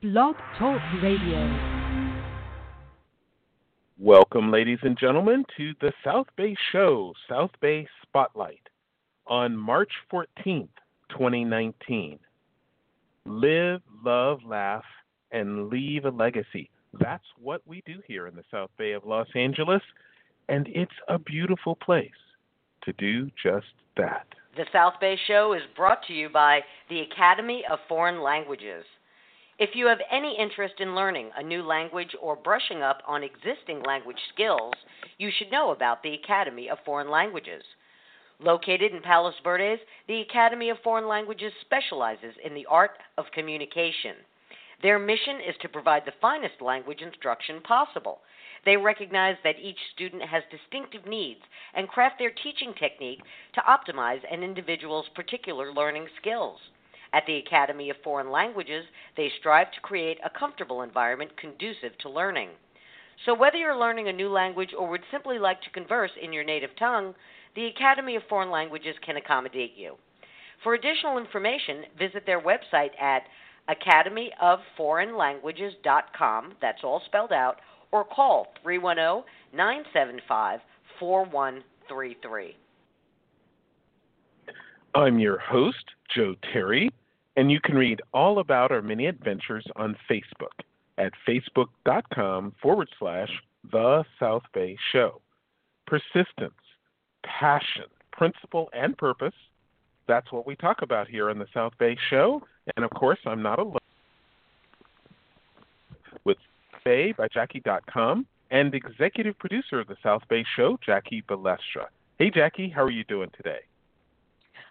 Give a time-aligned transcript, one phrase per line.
[0.00, 1.58] Blog Talk Radio.
[3.98, 8.62] Welcome, ladies and gentlemen, to the South Bay Show, South Bay Spotlight,
[9.26, 10.68] on March 14th,
[11.10, 12.20] 2019.
[13.26, 14.84] Live, love, laugh,
[15.32, 16.70] and leave a legacy.
[17.00, 19.82] That's what we do here in the South Bay of Los Angeles,
[20.48, 22.12] and it's a beautiful place
[22.84, 24.28] to do just that.
[24.56, 28.84] The South Bay Show is brought to you by the Academy of Foreign Languages.
[29.58, 33.82] If you have any interest in learning a new language or brushing up on existing
[33.82, 34.72] language skills,
[35.18, 37.64] you should know about the Academy of Foreign Languages.
[38.38, 44.14] Located in Palos Verdes, the Academy of Foreign Languages specializes in the art of communication.
[44.80, 48.20] Their mission is to provide the finest language instruction possible.
[48.64, 51.40] They recognize that each student has distinctive needs
[51.74, 53.22] and craft their teaching technique
[53.54, 56.60] to optimize an individual's particular learning skills.
[57.12, 58.84] At the Academy of Foreign Languages,
[59.16, 62.50] they strive to create a comfortable environment conducive to learning.
[63.24, 66.44] So, whether you're learning a new language or would simply like to converse in your
[66.44, 67.14] native tongue,
[67.56, 69.96] the Academy of Foreign Languages can accommodate you.
[70.62, 73.22] For additional information, visit their website at
[73.68, 77.56] academyofforeignlanguages.com, that's all spelled out,
[77.90, 80.60] or call 310 975
[80.98, 82.56] 4133.
[84.98, 86.90] I'm your host, Joe Terry,
[87.36, 90.64] and you can read all about our many adventures on Facebook
[90.98, 93.28] at facebook.com forward slash
[93.70, 95.20] The South Bay Show.
[95.86, 96.50] Persistence,
[97.22, 99.34] passion, principle, and purpose.
[100.08, 102.42] That's what we talk about here on the South Bay Show.
[102.74, 103.78] And of course, I'm not alone.
[106.24, 106.38] With
[106.84, 111.86] Bay by Jackie.com and executive producer of the South Bay Show, Jackie Balestra.
[112.18, 113.60] Hey, Jackie, how are you doing today?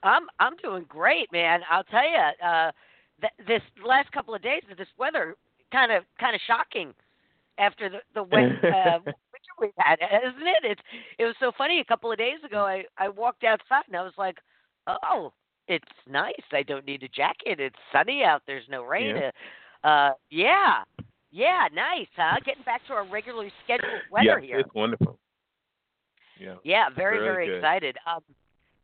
[0.03, 1.62] I'm I'm doing great, man.
[1.70, 2.72] I'll tell you, uh,
[3.22, 5.36] th- this last couple of days of this weather
[5.72, 6.94] kind of kind of shocking
[7.58, 10.64] after the the wet uh, winter we've had, isn't it?
[10.64, 10.81] It's
[11.17, 11.80] it was so funny.
[11.80, 14.38] A couple of days ago, I I walked outside and I was like,
[14.88, 15.33] oh,
[15.67, 16.33] it's nice.
[16.52, 17.60] I don't need a jacket.
[17.60, 18.42] It's sunny out.
[18.48, 19.16] There's no rain.
[19.16, 19.32] Yeah.
[19.83, 20.83] Uh, yeah,
[21.32, 22.38] yeah, nice, huh?
[22.45, 24.60] Getting back to our regularly scheduled weather yes, here.
[24.60, 25.20] it's wonderful.
[26.39, 26.55] Yeah.
[26.64, 27.98] Yeah, very, Really very excited.
[28.05, 28.22] Um,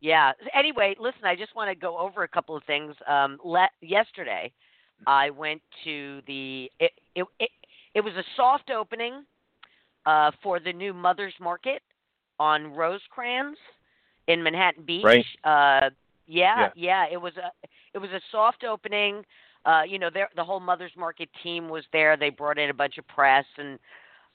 [0.03, 0.33] yeah.
[0.53, 2.93] Anyway, listen, I just want to go over a couple of things.
[3.07, 4.51] Um, le- yesterday,
[5.07, 6.69] I went to the.
[6.79, 7.49] It, it it
[7.95, 9.23] it was a soft opening
[10.05, 11.81] uh, for the new Mother's Market
[12.37, 13.57] on Rosecrans
[14.27, 15.05] in Manhattan Beach.
[15.05, 15.25] Right.
[15.45, 15.89] Uh,
[16.27, 16.69] yeah, Yeah.
[16.75, 17.05] yeah.
[17.09, 17.51] It was a
[17.93, 19.23] it was a soft opening.
[19.65, 22.17] Uh, you know, there the whole Mother's Market team was there.
[22.17, 23.79] They brought in a bunch of press and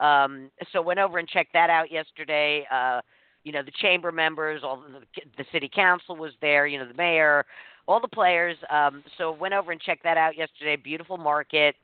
[0.01, 2.67] um, so went over and checked that out yesterday.
[2.73, 3.01] Uh,
[3.49, 6.67] you know, the chamber members, all the, the city council was there.
[6.67, 7.47] You know, the mayor,
[7.87, 8.59] all the players.
[8.69, 10.77] Um, so went over and checked that out yesterday.
[10.77, 11.75] Beautiful market.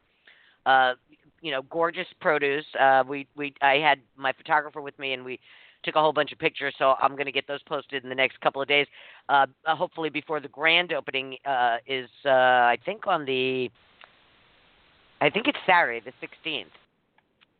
[0.66, 0.92] Uh,
[1.40, 2.66] you know, gorgeous produce.
[2.78, 5.40] Uh, we we I had my photographer with me and we
[5.84, 6.74] took a whole bunch of pictures.
[6.78, 8.86] So I'm going to get those posted in the next couple of days.
[9.30, 13.70] Uh, uh, hopefully before the grand opening uh, is uh, I think on the
[15.22, 16.66] I think it's Saturday the 16th.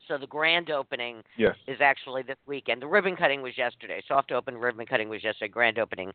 [0.09, 1.57] So the grand opening Yes.
[1.67, 2.83] is actually this weekend.
[2.83, 4.03] The ribbon cutting was yesterday.
[4.07, 5.51] Soft open ribbon cutting was yesterday.
[5.51, 6.13] Grand opening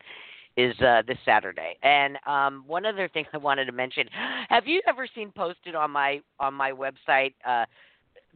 [0.57, 1.77] is uh, this Saturday.
[1.83, 4.07] And um, one other thing I wanted to mention:
[4.49, 7.65] Have you ever seen posted on my on my website uh,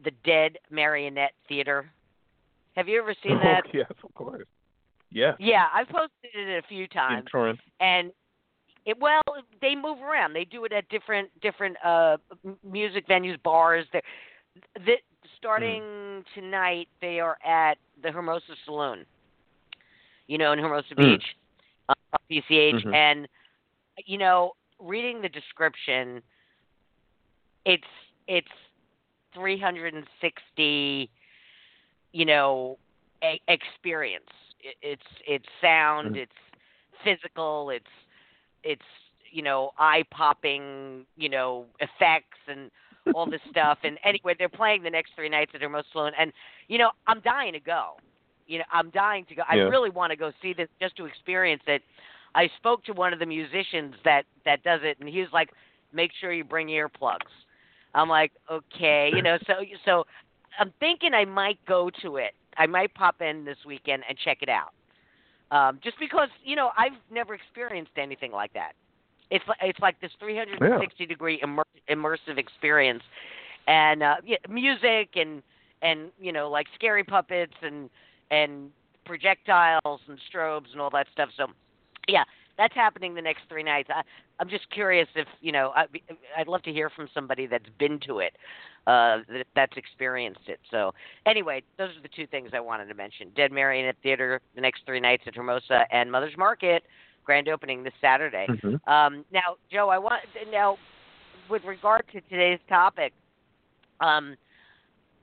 [0.02, 1.90] the Dead Marionette Theater?
[2.76, 3.62] Have you ever seen that?
[3.66, 4.46] Oh, yes, of course.
[5.10, 5.32] Yeah.
[5.38, 7.28] Yeah, I've posted it a few times,
[7.80, 8.10] and
[8.84, 9.22] it well
[9.60, 10.34] they move around.
[10.34, 12.16] They do it at different different uh,
[12.68, 13.86] music venues, bars.
[13.92, 14.02] They,
[14.74, 14.94] the,
[15.44, 16.24] starting Mm.
[16.34, 19.04] tonight, they are at the Hermosa Saloon.
[20.26, 21.18] You know, in Hermosa Mm.
[21.18, 21.36] Beach,
[21.90, 21.94] uh,
[22.30, 22.94] PCH, Mhm.
[22.94, 23.28] and
[24.06, 26.22] you know, reading the description,
[27.66, 27.86] it's
[28.26, 28.50] it's
[29.34, 31.10] 360,
[32.12, 32.78] you know,
[33.22, 34.30] a- experience.
[34.60, 36.22] It, it's it's sound, Mhm.
[36.22, 36.38] it's
[37.02, 37.90] physical, it's
[38.62, 38.86] it's
[39.30, 42.70] you know eye popping, you know effects and
[43.14, 43.78] all this stuff.
[43.84, 46.32] And anyway, they're playing the next three nights at Hermosa Saloon, and
[46.68, 47.94] you know I'm dying to go.
[48.46, 49.42] You know I'm dying to go.
[49.48, 51.82] I really want to go see this just to experience it.
[52.34, 55.50] I spoke to one of the musicians that that does it, and he was like,
[55.92, 57.32] "Make sure you bring earplugs."
[57.94, 59.38] I'm like, "Okay," you know.
[59.46, 59.54] So
[59.84, 60.04] so
[60.58, 62.34] I'm thinking I might go to it.
[62.56, 64.72] I might pop in this weekend and check it out.
[65.50, 68.72] Um, just because you know I've never experienced anything like that.
[69.30, 73.02] It's like it's like this 360 degree immer- immersive experience,
[73.66, 75.42] and uh, yeah, music and
[75.82, 77.88] and you know like scary puppets and
[78.30, 78.70] and
[79.04, 81.30] projectiles and strobes and all that stuff.
[81.36, 81.46] So
[82.08, 82.24] yeah,
[82.58, 83.88] that's happening the next three nights.
[83.94, 84.02] I,
[84.40, 85.72] I'm just curious if you know.
[85.74, 85.86] I,
[86.36, 88.32] I'd love to hear from somebody that's been to it,
[88.86, 90.60] uh, that, that's experienced it.
[90.70, 90.92] So
[91.26, 94.82] anyway, those are the two things I wanted to mention: Dead Marionette Theater the next
[94.86, 96.82] three nights at Hermosa, and Mother's Market
[97.24, 98.46] grand opening this Saturday.
[98.48, 98.88] Mm-hmm.
[98.90, 100.76] Um, now, Joe, I want now
[101.48, 103.12] with regard to today's topic.
[104.00, 104.36] Um,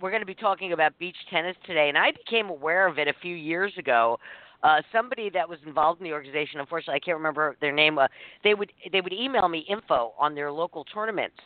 [0.01, 3.07] we're going to be talking about beach tennis today, and I became aware of it
[3.07, 4.17] a few years ago.
[4.63, 7.97] Uh, somebody that was involved in the organization, unfortunately, I can't remember their name.
[7.97, 8.07] Uh,
[8.43, 11.37] they would they would email me info on their local tournaments,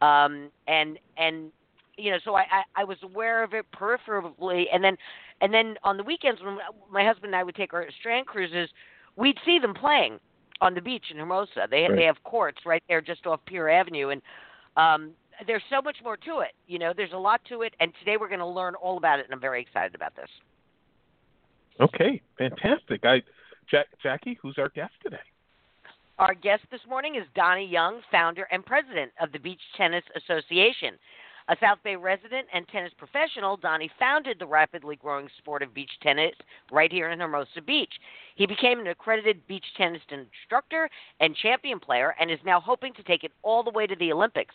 [0.00, 1.52] um, and and
[1.96, 4.96] you know, so I, I I was aware of it peripherally, and then
[5.40, 6.58] and then on the weekends when
[6.90, 8.68] my husband and I would take our strand cruises,
[9.18, 10.18] we'd see them playing
[10.60, 11.66] on the beach in Hermosa.
[11.68, 11.96] They Right.
[11.96, 14.22] they have courts right there just off Pier Avenue, and
[14.76, 15.12] um,
[15.46, 16.54] there's so much more to it.
[16.66, 19.18] You know, there's a lot to it, and today we're going to learn all about
[19.18, 20.30] it, and I'm very excited about this.
[21.80, 23.04] Okay, fantastic.
[23.04, 23.22] I,
[23.70, 25.16] Jack, Jackie, who's our guest today?
[26.18, 30.94] Our guest this morning is Donny Young, founder and president of the Beach Tennis Association.
[31.50, 35.90] A South Bay resident and tennis professional, Donny founded the rapidly growing sport of beach
[36.02, 36.34] tennis
[36.70, 37.92] right here in Hermosa Beach.
[38.36, 40.90] He became an accredited beach tennis instructor
[41.20, 44.12] and champion player and is now hoping to take it all the way to the
[44.12, 44.54] Olympics.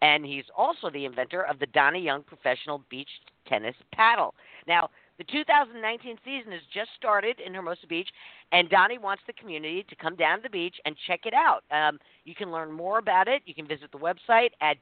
[0.00, 3.10] And he's also the inventor of the Donny Young Professional Beach
[3.46, 4.34] Tennis Paddle.
[4.66, 4.88] Now,
[5.18, 8.08] the 2019 season has just started in Hermosa Beach,
[8.52, 11.62] and Donny wants the community to come down to the beach and check it out.
[11.70, 13.42] Um, you can learn more about it.
[13.44, 14.78] You can visit the website at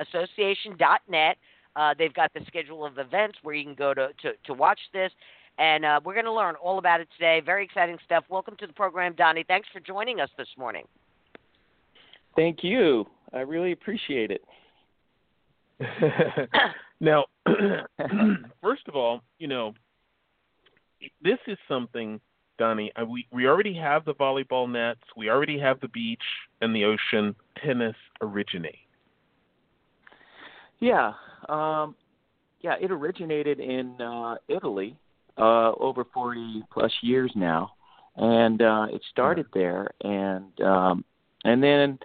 [0.00, 1.36] beachtennisassociation.net.
[1.76, 4.80] Uh, they've got the schedule of events where you can go to, to, to watch
[4.92, 5.12] this.
[5.58, 7.40] And uh, we're going to learn all about it today.
[7.44, 8.24] Very exciting stuff.
[8.28, 9.44] Welcome to the program, Donny.
[9.46, 10.84] Thanks for joining us this morning.
[12.36, 13.06] Thank you.
[13.32, 14.42] I really appreciate it.
[17.00, 17.24] now,
[18.62, 19.74] first of all, you know,
[21.22, 22.20] this is something,
[22.58, 22.92] Donny.
[23.08, 25.00] We we already have the volleyball nets.
[25.16, 26.22] We already have the beach
[26.60, 27.34] and the ocean.
[27.64, 28.78] Tennis originate.
[30.80, 31.12] Yeah,
[31.48, 31.94] um,
[32.60, 32.74] yeah.
[32.80, 34.96] It originated in uh, Italy
[35.36, 37.72] uh, over 40 plus years now,
[38.16, 41.04] and uh, it started there, and um,
[41.44, 41.98] and then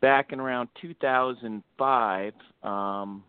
[0.00, 2.32] back in around 2005,
[2.62, 3.22] um,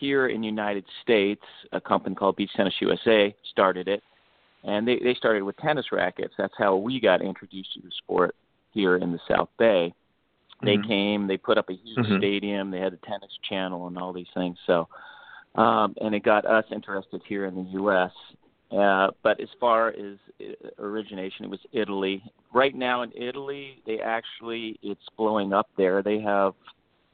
[0.00, 1.42] here in the United States,
[1.72, 4.02] a company called Beach Tennis USA started it,
[4.64, 6.34] and they they started with tennis rackets.
[6.36, 8.34] That's how we got introduced to the sport
[8.72, 9.92] here in the South Bay.
[10.62, 10.86] They Mhm.
[10.86, 12.18] came, they put up a huge Mhm.
[12.18, 14.58] stadium, they had a tennis channel and all these things.
[14.66, 14.88] So,
[15.54, 18.12] um, and it got us interested here in the U.S.
[18.70, 22.22] Uh, but as far as uh, origination, it was Italy.
[22.52, 26.02] Right now in Italy, they actually it's blowing up there.
[26.02, 26.54] They have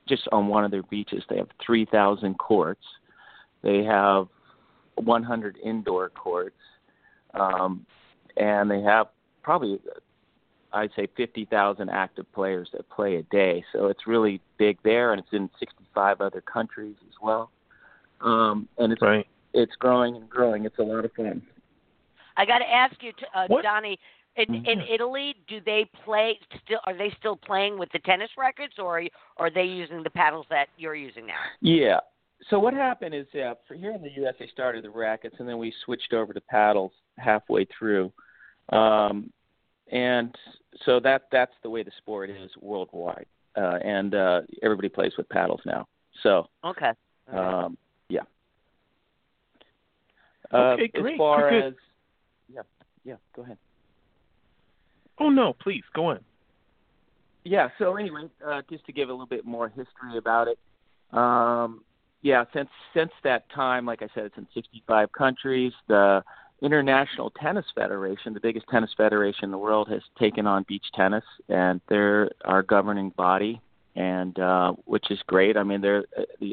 [0.06, 2.84] just on one of their beaches, they have 3,000 courts.
[3.62, 4.28] They have
[4.96, 6.58] 100 indoor courts,
[7.34, 7.86] um,
[8.36, 9.08] and they have
[9.42, 9.80] probably
[10.72, 13.64] I'd say 50,000 active players that play a day.
[13.72, 17.50] So it's really big there, and it's in 65 other countries as well.
[18.20, 19.26] Um, and it's Right.
[19.54, 20.64] it's growing and growing.
[20.64, 21.42] It's a lot of fun.
[22.36, 23.98] I got to ask you, to, uh, What- Donny.
[24.34, 26.80] In, in Italy, do they play still?
[26.84, 30.02] Are they still playing with the tennis rackets, or are, you, or are they using
[30.02, 31.36] the paddles that you're using now?
[31.60, 32.00] Yeah.
[32.48, 34.34] So what happened is, yeah, for here in the U.S.
[34.38, 38.10] they started the rackets, and then we switched over to paddles halfway through,
[38.70, 39.30] um,
[39.92, 40.34] and
[40.84, 45.28] so that that's the way the sport is worldwide, uh, and uh, everybody plays with
[45.28, 45.86] paddles now.
[46.22, 46.92] So Okay.
[47.32, 47.76] um,
[48.08, 48.22] yeah.
[50.52, 51.14] Uh, Okay, great.
[51.14, 51.64] As far Good, good.
[51.68, 51.74] as
[52.52, 52.62] yeah,
[53.04, 53.58] yeah, go ahead.
[55.20, 56.20] Oh no, please go on.
[57.44, 57.68] Yeah.
[57.78, 60.58] So anyway, uh, just to give a little bit more history about it.
[61.16, 61.84] Um,
[62.22, 65.72] yeah, since since that time, like I said, it's in 65 countries.
[65.88, 66.22] The
[66.62, 71.24] International Tennis Federation, the biggest tennis federation in the world, has taken on beach tennis,
[71.48, 73.60] and they're our governing body,
[73.96, 75.56] and uh, which is great.
[75.56, 76.46] I mean, they're uh,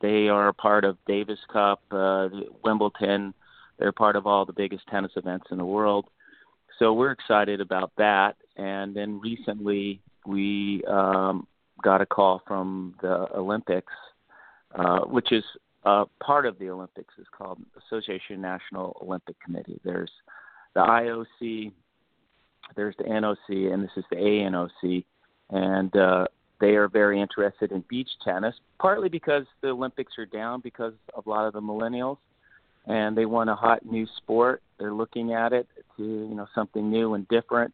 [0.00, 2.28] they are a part of Davis Cup, uh,
[2.64, 3.32] Wimbledon.
[3.78, 6.06] They're part of all the biggest tennis events in the world.
[6.78, 8.36] So we're excited about that.
[8.56, 11.46] And then recently we um,
[11.82, 13.92] got a call from the Olympics,
[14.74, 15.44] uh, which is
[15.86, 19.80] uh, part of the Olympics is called Association National Olympic Committee.
[19.84, 20.10] There's
[20.74, 21.72] the IOC,
[22.74, 25.04] there's the NOC, and this is the ANOC,
[25.50, 26.26] and uh,
[26.60, 31.24] they are very interested in beach tennis, partly because the Olympics are down because of
[31.26, 32.18] a lot of the millennials,
[32.86, 34.62] and they want a hot new sport.
[34.80, 37.72] They're looking at it to you know something new and different,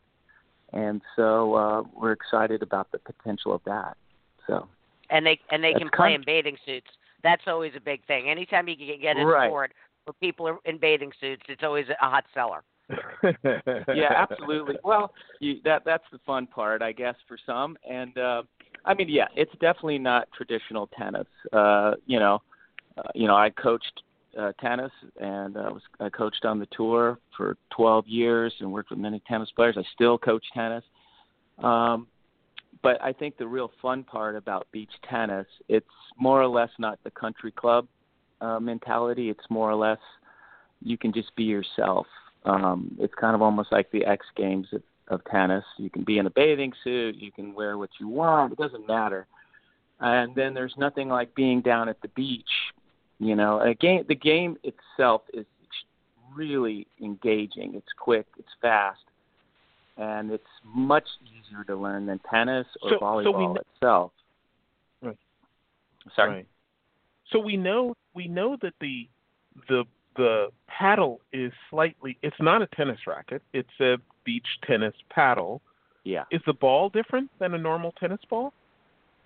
[0.74, 3.96] and so uh, we're excited about the potential of that.
[4.46, 4.68] So
[5.08, 6.90] and they and they That's can play kind in bathing suits.
[7.22, 8.28] That's always a big thing.
[8.28, 9.48] Anytime you can get a Right.
[9.48, 9.72] sport
[10.04, 12.62] where people are in bathing suits, it's always a hot seller.
[13.94, 14.76] yeah, absolutely.
[14.84, 17.76] Well, you, that that's the fun part, I guess, for some.
[17.88, 18.42] And uh,
[18.84, 21.26] I mean, yeah, it's definitely not traditional tennis.
[21.52, 22.42] Uh, you know,
[22.98, 24.02] uh, you know, I coached
[24.38, 28.90] uh, tennis and uh, was I coached on the tour for 12 years and worked
[28.90, 29.76] with many tennis players.
[29.78, 30.84] I still coach tennis.
[31.62, 32.08] Um,
[32.82, 35.86] but I think the real fun part about beach tennis, it's
[36.18, 37.86] more or less not the country club
[38.40, 39.30] uh, mentality.
[39.30, 39.98] It's more or less
[40.82, 42.06] you can just be yourself.
[42.44, 45.64] Um, it's kind of almost like the X Games of, of tennis.
[45.78, 47.16] You can be in a bathing suit.
[47.16, 48.52] You can wear what you want.
[48.52, 49.26] It doesn't matter.
[50.00, 52.50] And then there's nothing like being down at the beach.
[53.20, 54.04] You know, a game.
[54.08, 55.46] The game itself is
[56.34, 57.74] really engaging.
[57.74, 58.26] It's quick.
[58.38, 59.00] It's fast,
[59.96, 64.12] and it's much easier to learn than tennis or so, volleyball so we, itself.
[65.02, 65.18] Right.
[66.16, 66.30] Sorry.
[66.30, 66.46] Right.
[67.30, 69.08] So we know we know that the
[69.68, 69.84] the
[70.16, 75.60] the paddle is slightly it's not a tennis racket it's a beach tennis paddle
[76.04, 78.52] yeah is the ball different than a normal tennis ball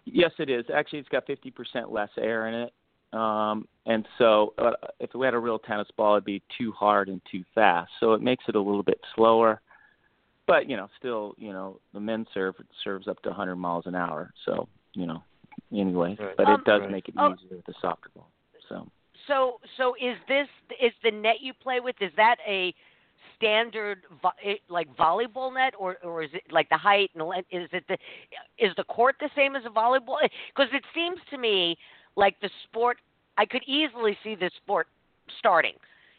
[0.05, 2.73] yes it is actually it's got 50% less air in it
[3.13, 7.09] um and so uh, if we had a real tennis ball it'd be too hard
[7.09, 9.61] and too fast so it makes it a little bit slower
[10.47, 13.95] but you know still you know the men's serve serves up to 100 miles an
[13.95, 15.23] hour so you know
[15.73, 16.37] anyway right.
[16.37, 16.91] but um, it does right.
[16.91, 18.31] make it oh, easier with the soccer ball
[18.69, 18.87] so
[19.27, 20.49] So so is this
[20.81, 21.97] is the net you play with?
[22.01, 22.75] Is that a
[23.37, 27.57] standard vo- eh, like volleyball net, or or is it like the height and the?
[27.57, 27.99] Is it the
[28.59, 30.19] is the court the same as a volleyball?
[30.55, 31.77] Because it seems to me
[32.17, 32.99] like the sport.
[33.39, 34.87] I could easily see the sport
[35.39, 35.75] starting.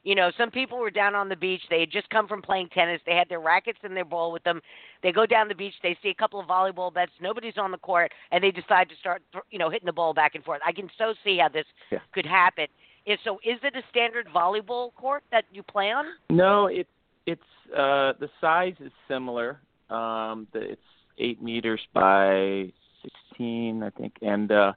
[0.07, 1.63] You know, some people were down on the beach.
[1.69, 3.01] They had just come from playing tennis.
[3.05, 4.61] They had their rackets and their ball with them.
[5.03, 5.73] They go down the beach.
[5.83, 7.11] They see a couple of volleyball bets.
[7.19, 9.21] Nobody's on the court, and they decide to start,
[9.51, 10.61] you know, hitting the ball back and forth.
[10.65, 11.99] I can so see how this Yeah.
[12.13, 12.67] could happen.
[13.05, 13.37] Is so?
[13.43, 16.05] Is it a standard volleyball court that you play on?
[16.29, 16.89] No, it's
[17.25, 17.41] it's
[17.75, 19.59] uh the size is similar.
[19.89, 22.71] Um the, it's eight meters by
[23.03, 24.71] sixteen, I think, and uh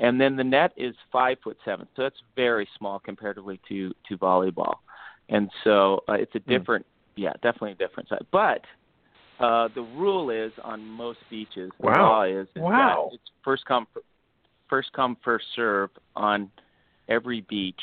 [0.00, 4.18] and then the net is five foot seven, so that's very small comparatively to to
[4.18, 4.74] volleyball,
[5.28, 6.84] and so uh, it's a different,
[7.16, 8.20] yeah, definitely a different size.
[8.32, 8.64] But
[9.40, 12.02] uh the rule is on most beaches, the Wow.
[12.02, 13.08] law is, is Wow.
[13.10, 13.86] that it's first come
[14.68, 16.50] first come first serve on
[17.08, 17.82] every beach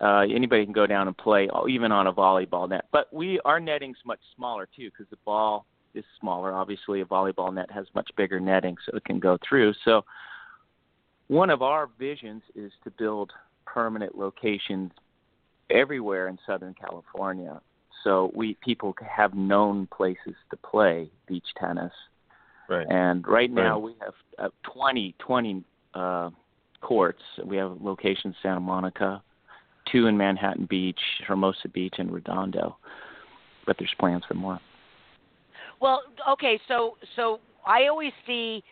[0.00, 2.84] uh, anybody can go down and play, uh, even on a volleyball net.
[2.92, 6.52] But we our netting's much smaller too, because the ball is smaller.
[6.54, 9.74] Obviously, a volleyball net has much bigger netting, so it can go through.
[9.84, 10.02] So,
[11.28, 13.32] one of our visions is to build
[13.66, 14.90] permanent locations
[15.70, 17.60] everywhere in Southern California,
[18.02, 21.92] so we people have known places to play beach tennis.
[22.68, 23.82] right And right now Right.
[23.82, 26.30] we have uh, 20, 20 uh,
[26.80, 27.22] courts.
[27.44, 29.22] We have locations in Santa Monica,
[29.90, 32.78] two in Manhattan Beach, Hermosa Beach, and Redondo.
[33.66, 34.60] But there's plans for more.
[35.80, 38.62] Well, okay, so so I always see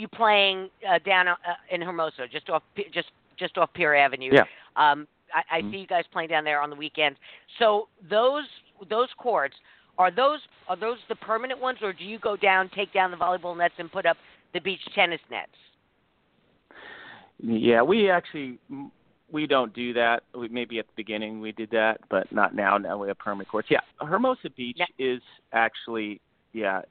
[0.00, 1.34] you playing uh, down uh,
[1.70, 4.30] in Hermosa, just off just just off Pier Avenue.
[4.32, 4.44] Yeah.
[4.76, 5.70] Um, I, I Mhm.
[5.70, 7.18] see you guys playing down there on the weekends.
[7.58, 8.44] So those
[8.88, 9.54] those courts
[9.98, 13.16] are those are those the permanent ones, or do you go down, take down the
[13.16, 14.16] volleyball nets, and put up
[14.54, 15.52] the beach tennis nets?
[17.42, 18.58] Yeah, we actually
[19.30, 20.24] we don't do that.
[20.34, 22.78] We, maybe at the beginning we did that, but not now.
[22.78, 23.68] Now we have permanent courts.
[23.70, 24.86] Yeah, Hermosa Beach Yeah.
[24.98, 26.20] is actually
[26.52, 26.82] yeah,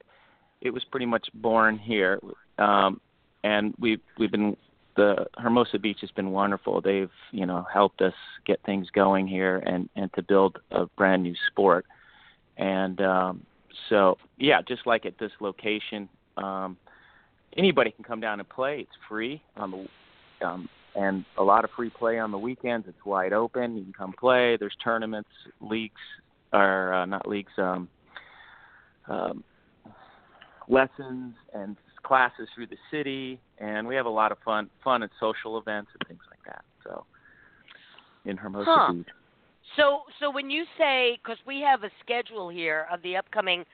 [0.60, 2.18] it was pretty much born here,
[2.60, 3.00] um,
[3.42, 4.56] and we've we've been
[4.96, 6.80] the Hermosa Beach has been wonderful.
[6.80, 8.14] They've you know helped us
[8.46, 11.86] get things going here and and to build a brand new sport,
[12.56, 13.46] and um,
[13.88, 16.08] so yeah, just like at this location.
[16.36, 16.76] Um,
[17.56, 18.80] Anybody can come down and play.
[18.80, 22.86] It's free on the um, and a lot of free play on the weekends.
[22.88, 23.76] It's wide open.
[23.76, 24.56] You can come play.
[24.58, 26.00] There's tournaments, leagues,
[26.52, 27.88] or uh, not leagues, um,
[29.08, 29.44] um,
[30.68, 35.10] lessons and classes through the city, and we have a lot of fun, fun and
[35.20, 36.64] social events and things like that.
[36.84, 37.04] So,
[38.24, 38.92] in Hermosa Huh.
[38.92, 39.06] Beach.
[39.76, 43.64] So, so when you say, because we have a schedule here of the upcoming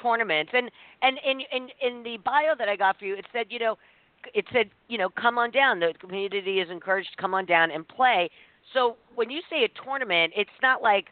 [0.00, 0.70] tournaments, and
[1.02, 3.76] and in in in the bio that I got for you, it said, you know,
[4.34, 5.80] it said, you know, come on down.
[5.80, 8.30] The community is encouraged to come on down and play.
[8.72, 11.08] So when you say a tournament, it's not like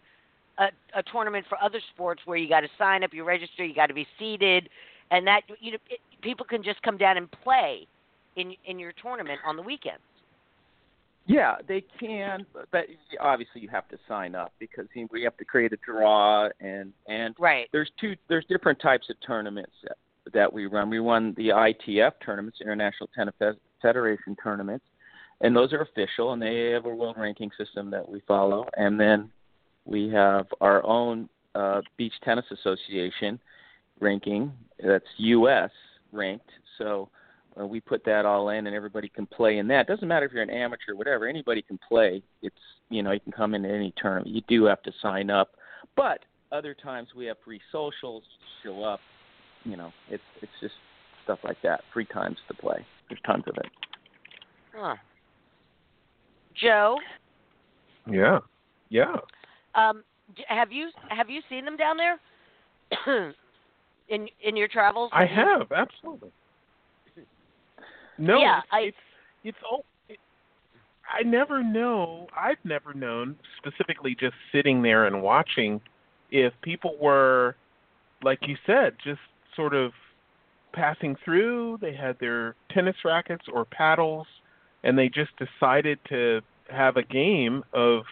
[0.58, 3.74] a, a tournament for other sports where you got to sign up, you register, you
[3.74, 4.68] got to be seated,
[5.10, 7.86] and that you know it, people can just come down and play
[8.36, 10.00] in in your tournament on the weekends.
[11.26, 12.86] Yeah, they can, but
[13.20, 16.92] obviously you have to sign up because you we have to create a draw and
[17.08, 17.68] and Right.
[17.72, 19.96] there's two there's different types of tournaments that,
[20.32, 20.90] that we run.
[20.90, 23.34] We run the ITF tournaments, International Tennis
[23.80, 24.84] Federation tournaments,
[25.40, 28.66] and those are official and they have a world ranking system that we follow.
[28.76, 29.30] And then
[29.84, 33.38] we have our own uh, Beach Tennis Association
[34.00, 34.52] ranking
[34.84, 35.70] that's U.S.
[36.12, 36.50] ranked.
[36.78, 37.08] So
[37.60, 39.86] uh, we put that all in, and everybody can play in that.
[39.86, 41.26] Doesn't matter if you're an amateur, or whatever.
[41.28, 42.22] Anybody can play.
[42.42, 42.54] It's
[42.88, 44.28] you know you can come into any tournament.
[44.34, 45.50] You do have to sign up,
[45.96, 46.20] but
[46.52, 48.22] other times we have free socials.
[48.64, 49.00] Show up.
[49.64, 50.74] You know, it's it's just
[51.24, 51.82] stuff like that.
[51.92, 52.84] Free times to play.
[53.08, 53.66] There's tons of it.
[54.74, 54.96] Huh.
[56.60, 56.98] Joe,
[58.10, 58.40] Yeah.
[58.88, 59.16] Yeah.
[59.74, 60.02] um,
[60.48, 62.18] have you have you seen them down there
[64.10, 65.10] in in your travels?
[65.14, 66.30] I have absolutely.
[68.18, 68.96] No, Yeah, it's, I- it's
[69.44, 69.84] it's all.
[70.08, 70.18] It,
[71.08, 72.26] I never know.
[72.36, 75.80] I've never known specifically just sitting there and watching
[76.30, 77.56] if people were,
[78.22, 79.20] like you said, just
[79.56, 79.92] sort of
[80.72, 81.78] passing through.
[81.80, 84.26] They had their tennis rackets or paddles,
[84.84, 88.02] and they just decided to have a game of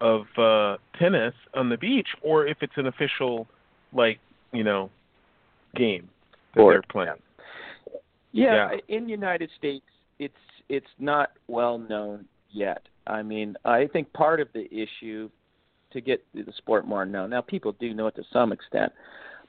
[0.00, 3.46] of uh tennis on the beach, or if it's an official,
[3.92, 4.18] like
[4.52, 4.88] you know,
[5.74, 6.08] game
[6.54, 7.20] that Sport, they're playing.
[8.32, 8.78] Yeah, Yeah.
[8.96, 9.84] in United States,
[10.18, 10.34] it's
[10.68, 12.82] it's not well known yet.
[13.06, 15.28] I mean, I think part of the issue
[15.92, 17.30] to get the sport more known.
[17.30, 18.92] Now, people do know it to some extent,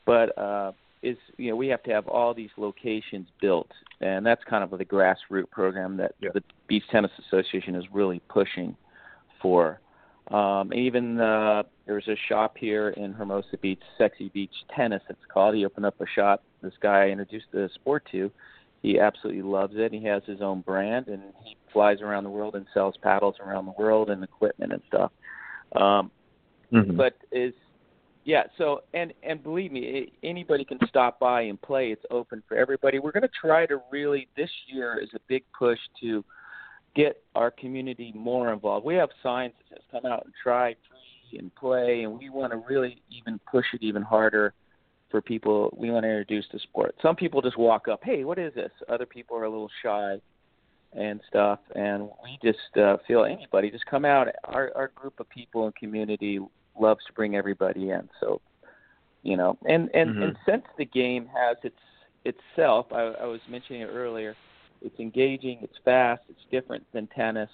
[0.06, 4.44] but uh, is you know we have to have all these locations built, and that's
[4.44, 6.30] kind of the grassroots program that Yeah.
[6.34, 8.76] the Beach Tennis Association is really pushing
[9.42, 9.80] for.
[10.32, 15.04] Um, and even uh, there's a shop here in Hermosa Beach, Sexy Beach Tennis.
[15.10, 15.56] It's called.
[15.56, 16.44] He opened up a shop.
[16.62, 18.32] This guy I introduced the sport to.
[18.82, 19.94] He absolutely loves it.
[19.94, 23.66] He has his own brand, and he flies around the world and sells paddles around
[23.66, 25.12] the world and equipment and stuff.
[25.76, 26.12] Um,
[26.72, 26.98] Mhm.
[26.98, 27.54] but is
[28.24, 32.58] yeah so and and believe me anybody can stop by and play it's open for
[32.58, 36.24] everybody we're going to try to really this year is a big push to
[36.96, 38.86] get our community more involved.
[38.86, 42.54] We have signs that says come out and try free and play and we want
[42.54, 44.54] to really even push it even harder
[45.12, 45.76] for people.
[45.78, 46.96] We want to introduce the sport.
[47.02, 48.72] Some people just walk up hey what is this?
[48.90, 50.20] Other people are a little shy
[50.94, 54.28] and stuff and we just uh, feel anybody just come out.
[54.46, 56.40] Our our group of people and community
[56.80, 58.42] loves to bring everybody in so
[59.24, 59.58] you know.
[59.68, 60.24] And and Mhm.
[60.24, 61.80] and since the game has its
[62.24, 64.36] itself I, I was mentioning it earlier
[64.86, 67.50] it's engaging it's fast it's different than tennis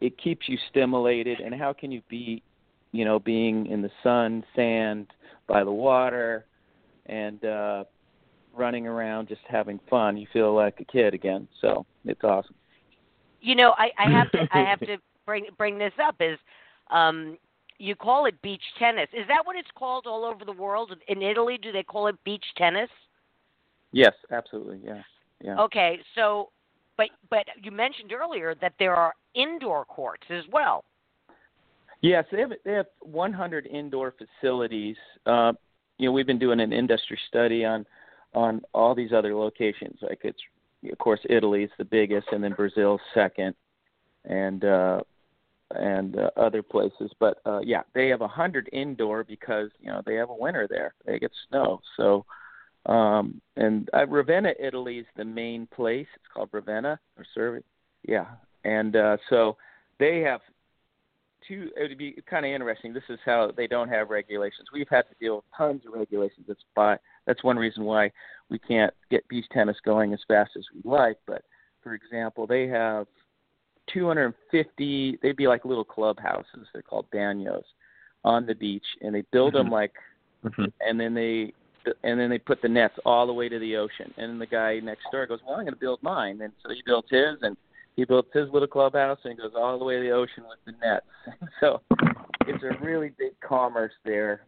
[0.00, 2.42] it keeps you stimulated and how can you beat
[2.92, 5.06] you know being in the sun sand
[5.48, 6.46] by the water
[7.06, 7.84] and uh
[8.54, 12.54] running around just having fun you feel like a kid again so it's awesome
[13.40, 16.38] You know, I, I have to I have to bring bring this up is
[16.90, 17.38] um
[17.78, 19.08] you call it beach tennis.
[19.12, 20.96] Is that what it's called all over the world?
[21.08, 22.88] In Italy, do they call it beach tennis?
[23.92, 25.02] yes absolutely yeah
[25.42, 26.50] yeah Okay, so
[26.96, 30.84] but but you mentioned earlier that there are indoor courts as well.
[32.00, 34.96] Yes, they have they have 100 indoor facilities.
[35.24, 35.52] Uh,
[35.98, 37.86] you know, we've been doing an industry study on
[38.34, 39.98] on all these other locations.
[40.02, 40.40] Like it's
[40.90, 43.54] of course Italy is the biggest, and then Brazil's second,
[44.24, 45.00] and uh,
[45.74, 47.10] and uh, other places.
[47.18, 50.94] But uh, yeah, they have 100 indoor because you know they have a winter there.
[51.04, 52.24] They get snow, so.
[52.86, 56.06] Um, and uh, Ravenna, Italy is the main place.
[56.14, 57.62] It's called Ravenna or Cervia.
[58.06, 58.26] Yeah,
[58.64, 59.56] and uh, so
[59.98, 60.40] they have
[61.46, 64.88] two it would be kind of interesting this is how they don't have regulations we've
[64.88, 66.96] had to deal with tons of regulations that's by
[67.26, 68.10] that's one reason why
[68.48, 71.42] we can't get beach tennis going as fast as we'd like but
[71.82, 73.06] for example they have
[73.92, 77.62] 250 they'd be like little clubhouses they're called banyos
[78.24, 79.72] on the beach and they build them Mhm.
[79.72, 79.94] like
[80.44, 80.72] Mhm.
[80.80, 81.52] and then they
[82.02, 84.12] and then they put the nets all the way to the ocean.
[84.16, 86.40] And then the guy next door goes well i'm going to build mine.
[86.42, 87.56] And so he built his and
[87.96, 90.72] he built his little clubhouse and goes all the way to the ocean with the
[90.84, 91.06] nets.
[91.60, 91.80] So
[92.46, 94.42] it's a really big commerce there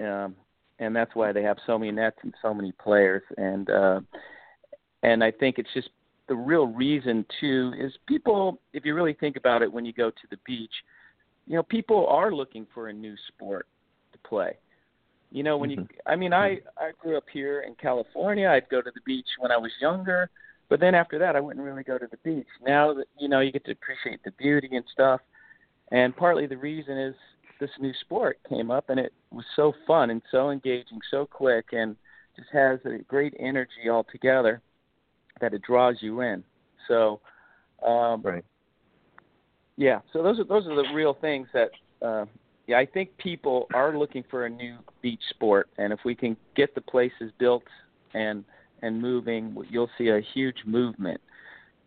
[0.00, 0.34] um
[0.78, 3.22] and that's why they have so many nets and so many players.
[3.36, 4.00] And uh
[5.02, 5.88] and i think it's just
[6.28, 10.10] the real reason too is people if you really think about it when you go
[10.10, 10.72] to the beach
[11.46, 13.66] you know people are looking for a new sport
[14.12, 14.52] to play
[15.30, 18.48] you know when you i mean i i grew up here in california.
[18.48, 20.30] I'd go to the beach when i was younger.
[20.68, 22.46] But then after that i wouldn't really go to the beach.
[22.66, 25.20] Now that you know you get to appreciate the beauty and stuff.
[25.92, 27.14] And partly the reason is
[27.58, 31.66] this new sport came up and it was so fun and so engaging so quick
[31.72, 31.96] and
[32.36, 34.62] just has a great energy altogether
[35.40, 36.42] that it draws you in.
[36.88, 37.20] So
[37.86, 38.44] um Right.
[39.76, 40.00] yeah.
[40.12, 41.70] So those are those are the real things that
[42.02, 42.24] uh
[42.66, 46.36] yeah i think people are looking for a new beach sport and if we can
[46.56, 47.64] get the places built
[48.14, 48.44] and
[48.82, 51.20] and moving you'll see a huge movement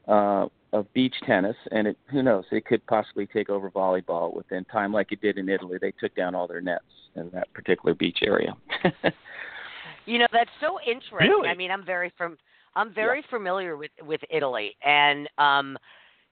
[0.08, 4.66] uh of beach tennis, and it who knows it could possibly take over volleyball within
[4.66, 5.78] time, like it did in Italy.
[5.80, 6.84] They took down all their nets
[7.16, 8.58] in that particular beach area.
[10.06, 11.30] you know that's so interesting.
[11.30, 11.48] Really?
[11.48, 12.38] I mean, I'm very from
[12.76, 13.30] I'm very yeah.
[13.30, 15.78] familiar with with Italy, and um,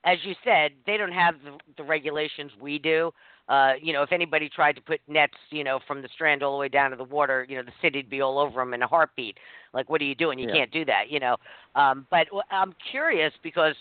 [0.04, 3.12] as you said, they don't have the, the regulations we do.
[3.50, 6.54] Uh, you know, if anybody tried to put nets, you know, from the strand all
[6.54, 8.82] the way down to the water, you know, the city'd be all over them in
[8.82, 9.38] a heartbeat.
[9.74, 10.40] Like, what are you doing?
[10.40, 10.56] You yeah.
[10.56, 11.36] can't do that, you know.
[11.76, 13.76] Um, but I'm curious because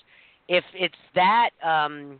[0.48, 2.18] if it's that, um,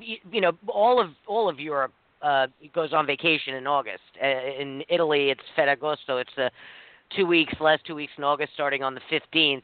[0.00, 4.02] you, you know, all of all of Europe uh, goes on vacation in August.
[4.22, 6.20] Uh, in Italy, it's Ferragosto.
[6.20, 6.50] It's the
[7.16, 9.62] two weeks, last two weeks in August, starting on the 15th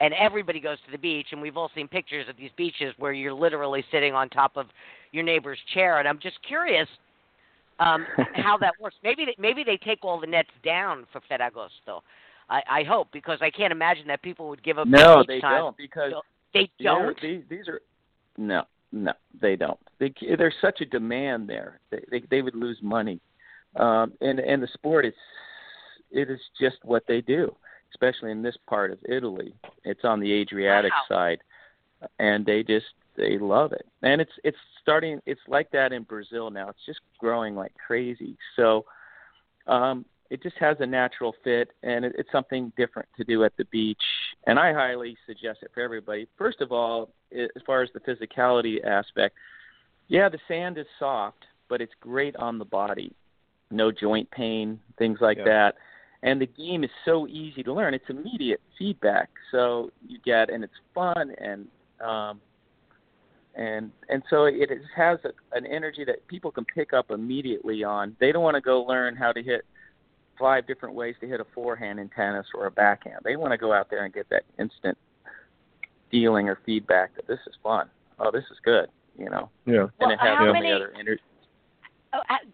[0.00, 3.12] and everybody goes to the beach and we've all seen pictures of these beaches where
[3.12, 4.66] you're literally sitting on top of
[5.12, 6.88] your neighbor's chair and i'm just curious
[7.78, 8.96] um how that works.
[9.02, 12.00] Maybe they, maybe they take all the nets down for ferragosto.
[12.48, 15.58] I i hope because i can't imagine that people would give up no they time.
[15.58, 16.12] don't because
[16.54, 17.20] they don't.
[17.20, 17.80] these, these are
[18.36, 19.78] no no they don't.
[19.98, 21.80] They, there's such a demand there.
[21.90, 23.20] They, they they would lose money.
[23.76, 25.14] Um and and the sport is
[26.10, 27.54] it is just what they do
[27.92, 29.54] especially in this part of Italy.
[29.84, 31.16] It's on the Adriatic wow.
[31.16, 31.38] side,
[32.18, 33.86] and they just they love it.
[34.02, 35.20] And it's it's starting.
[35.26, 36.68] It's like that in Brazil now.
[36.68, 38.36] It's just growing like crazy.
[38.56, 38.84] So
[39.66, 43.56] um, it just has a natural fit, and it, it's something different to do at
[43.56, 44.02] the beach.
[44.46, 46.28] And I highly suggest it for everybody.
[46.36, 49.36] First of all, as far as the physicality aspect,
[50.08, 53.12] yeah, the sand is soft, but it's great on the body.
[53.70, 55.44] No joint pain, things like yeah.
[55.44, 55.74] that
[56.26, 57.94] and the game is so easy to learn.
[57.94, 61.68] It's immediate feedback, so you get, and it's fun, and
[62.04, 62.40] um,
[63.54, 68.16] and and so it has a, an energy that people can pick up immediately on.
[68.18, 69.64] They don't want to go learn how to hit
[70.36, 73.20] five different ways to hit a forehand in tennis or a backhand.
[73.22, 74.98] They want to go out there and get that instant
[76.10, 77.88] feeling or feedback that this is fun.
[78.18, 78.88] Oh, this is good.
[79.16, 79.48] You know.
[79.64, 79.82] Yeah.
[79.82, 81.22] And well, it has how so many, other energy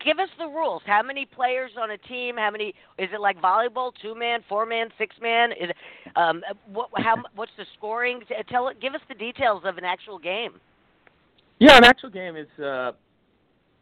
[0.05, 0.83] give us the rules.
[0.87, 2.37] How many players on a team?
[2.37, 2.75] How many?
[2.99, 3.93] Is it like volleyball?
[4.01, 5.53] Two man, four man, six man?
[5.53, 5.71] Is
[6.17, 6.89] um, what?
[6.97, 7.17] How?
[7.35, 8.21] What's the scoring?
[8.49, 8.81] Tell it.
[8.81, 10.53] Give us the details of an actual game.
[11.59, 12.49] Yeah, an actual game is.
[12.63, 12.93] Uh,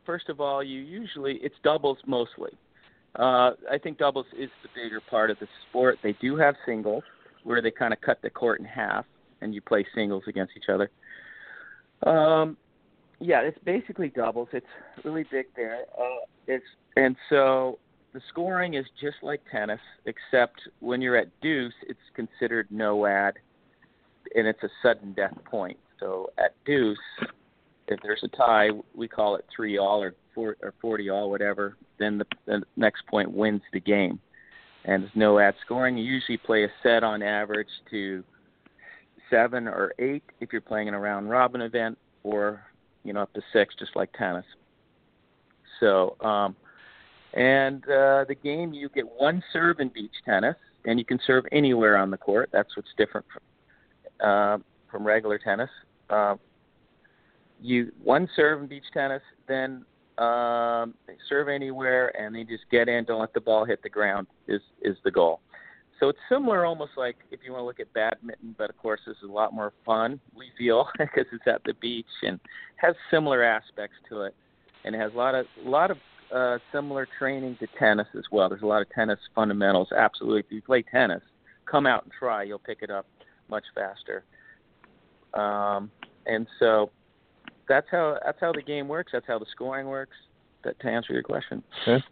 [0.06, 2.50] first of all, you usually it's doubles mostly.
[3.16, 5.98] Uh, I think doubles is the bigger part of the sport.
[6.02, 7.02] They do have singles
[7.42, 9.04] where they kind of cut the court in half
[9.40, 10.90] and you play singles against each other.
[12.06, 12.56] Um,
[13.20, 14.48] yeah, it's basically doubles.
[14.52, 14.66] It's
[15.04, 15.84] really big there.
[15.98, 16.64] Uh, it's
[16.96, 17.78] and so
[18.12, 23.34] the scoring is just like tennis, except when you're at deuce, it's considered no ad,
[24.34, 25.78] and it's a sudden death point.
[26.00, 26.98] So at deuce,
[27.88, 31.76] if there's a tie, we call it three all or four or forty all, whatever.
[31.98, 34.18] Then the, the next point wins the game,
[34.86, 35.98] and there's no ad scoring.
[35.98, 38.24] You usually play a set on average to
[39.28, 42.62] seven or eight if you're playing in a round robin event, or
[43.04, 44.44] you know, up to six, just like tennis.
[45.80, 46.56] So, um,
[47.32, 51.44] and uh, the game, you get one serve in beach tennis, and you can serve
[51.52, 52.50] anywhere on the court.
[52.52, 54.58] That's what's different from, uh,
[54.90, 55.70] from regular tennis.
[56.08, 56.36] Uh,
[57.62, 59.84] you one serve in beach tennis, then
[60.18, 60.94] um,
[61.28, 63.04] serve anywhere, and they just get in.
[63.04, 64.26] Don't let the ball hit the ground.
[64.48, 65.40] Is is the goal.
[66.00, 69.00] So it's similar, almost like if you want to look at badminton, but of course
[69.06, 70.18] this is a lot more fun.
[70.34, 72.40] We feel because it's at the beach and
[72.76, 74.34] has similar aspects to it,
[74.84, 75.98] and it has a lot of a lot of
[76.34, 78.48] uh, similar training to tennis as well.
[78.48, 79.88] There's a lot of tennis fundamentals.
[79.94, 81.22] Absolutely, if you play tennis,
[81.70, 82.44] come out and try.
[82.44, 83.06] You'll pick it up
[83.50, 84.24] much faster.
[85.34, 85.90] Um,
[86.26, 86.90] and so
[87.68, 89.12] that's how that's how the game works.
[89.12, 90.16] That's how the scoring works.
[90.64, 91.62] That to answer your question.
[91.86, 92.02] Okay.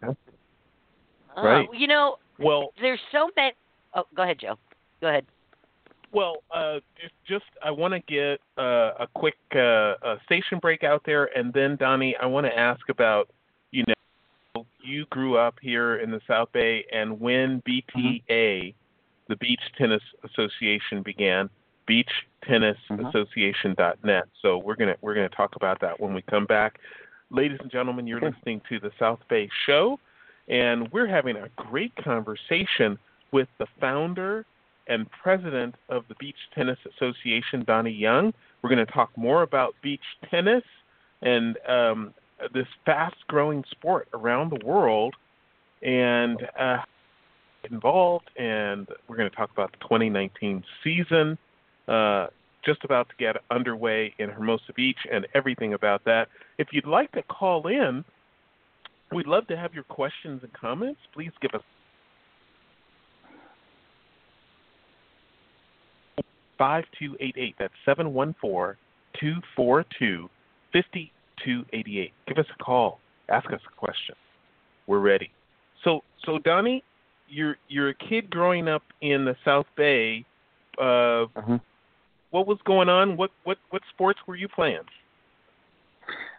[1.37, 1.67] Right.
[1.67, 3.53] Uh, you know, well, there's so many.
[3.93, 4.57] Oh, go ahead, Joe.
[5.01, 5.25] Go ahead.
[6.11, 6.79] Well, uh,
[7.27, 11.53] just, I want to get uh, a quick uh, a station break out there, and
[11.53, 13.29] then Donny, I want to ask about
[13.71, 13.93] you know
[14.83, 18.69] you grew up here in the South Bay, and when BTA, mm-hmm.
[19.27, 21.47] the Beach Tennis Association, began,
[21.87, 24.23] BeachTennisAssociation.net.
[24.41, 26.79] So we're gonna we're gonna talk about that when we come back.
[27.29, 29.99] Ladies and gentlemen, you're listening to the South Bay Show,
[30.47, 32.97] and we're having a great conversation
[33.31, 34.45] with the founder
[34.87, 38.33] and president of the Beach Tennis Association, Donny Young.
[38.61, 40.63] We're going to talk more about beach tennis
[41.21, 42.13] and um,
[42.53, 45.15] this fast growing sport around the world
[45.81, 46.79] and uh,
[47.69, 48.29] involved.
[48.37, 51.37] And we're going to talk about the 2019 season.
[51.87, 52.27] Uh,
[52.65, 56.27] just about to get underway in Hermosa Beach and everything about that.
[56.57, 58.03] If you'd like to call in,
[59.11, 60.99] we'd love to have your questions and comments.
[61.13, 61.61] Please give us
[66.59, 67.55] 5288.
[67.57, 68.77] That's 714
[69.19, 70.29] 242
[70.71, 72.13] 5288.
[72.27, 72.99] Give us a call.
[73.29, 74.15] Ask us a question.
[74.85, 75.31] We're ready.
[75.83, 76.83] So, so Donny,
[77.27, 80.25] you're you're a kid growing up in the South Bay.
[80.79, 81.59] Uh, uh-huh.
[82.31, 83.17] What was going on?
[83.17, 84.81] What what what sports were you playing?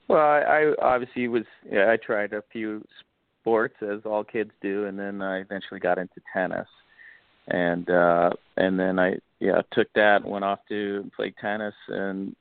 [0.08, 1.44] Well, I, I obviously was.
[1.70, 2.84] Yeah, I tried a few
[3.40, 6.68] sports as all kids do, and then I eventually got into tennis.
[7.48, 12.36] And uh and then I yeah took that went off to play tennis and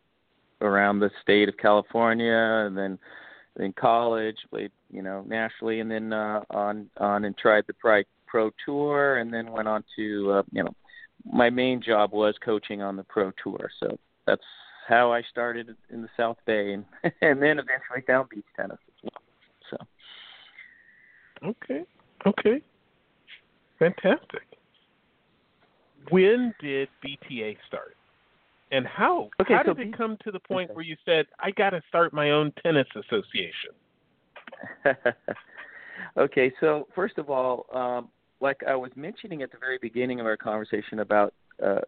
[0.62, 3.00] around the state of California, and then
[3.60, 8.04] in college played you know nationally, and then uh, on on and tried the pro
[8.28, 10.74] pro tour, and then went on to uh, you know
[11.32, 14.44] my main job was coaching on the pro tour, so that's
[14.88, 16.86] how I started in the South Bay, and
[17.22, 19.22] and then eventually found beach tennis as well.
[21.44, 21.86] So okay,
[22.26, 22.62] okay,
[23.78, 24.49] fantastic.
[26.10, 27.96] When did BTA start?
[28.72, 29.30] And how?
[29.42, 30.76] Okay, how so did it come to the point okay.
[30.76, 33.72] where you said, I got to start my own tennis association?
[36.18, 38.10] okay, so first of all, um,
[38.42, 41.80] like I was mentioning at the very beginning of our conversation about uh,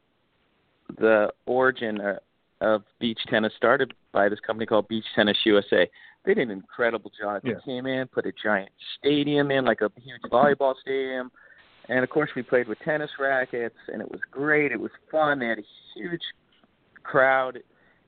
[0.97, 2.17] the origin uh,
[2.61, 5.89] of beach tennis, started by this company called Beach Tennis USA.
[6.25, 7.41] They did an incredible job.
[7.43, 7.59] They Yeah.
[7.65, 11.31] came in, put a giant stadium in, like a huge volleyball stadium,
[11.91, 14.71] and of course we played with tennis rackets, and it was great.
[14.71, 15.39] It was fun.
[15.39, 16.21] They had a huge
[17.03, 17.57] crowd.
[17.57, 17.65] It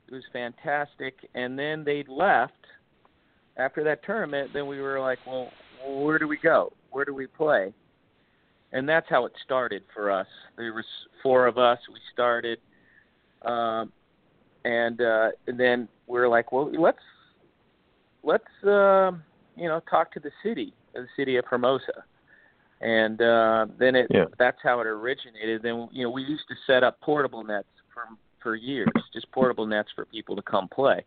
[0.09, 1.15] was fantastic.
[1.35, 2.53] And then they left
[3.57, 4.51] after that tournament.
[4.53, 5.49] Then we were like, well,
[5.85, 6.71] where do we go?
[6.91, 7.73] Where do we play?
[8.71, 10.27] And that's how it started for us.
[10.55, 10.85] There was
[11.21, 11.77] four of us.
[11.91, 12.59] We started,
[13.41, 13.91] um,
[14.63, 16.97] and uh, and then we are like, well, let's
[18.23, 19.23] let's um,
[19.57, 22.05] you know talk to the city, the city of Hermosa,
[22.83, 24.25] and uh, then it Yeah.
[24.37, 25.63] that's how it originated.
[25.63, 28.03] Then you know we used to set up portable nets for
[28.41, 31.03] for years, just portable nets for people to come play.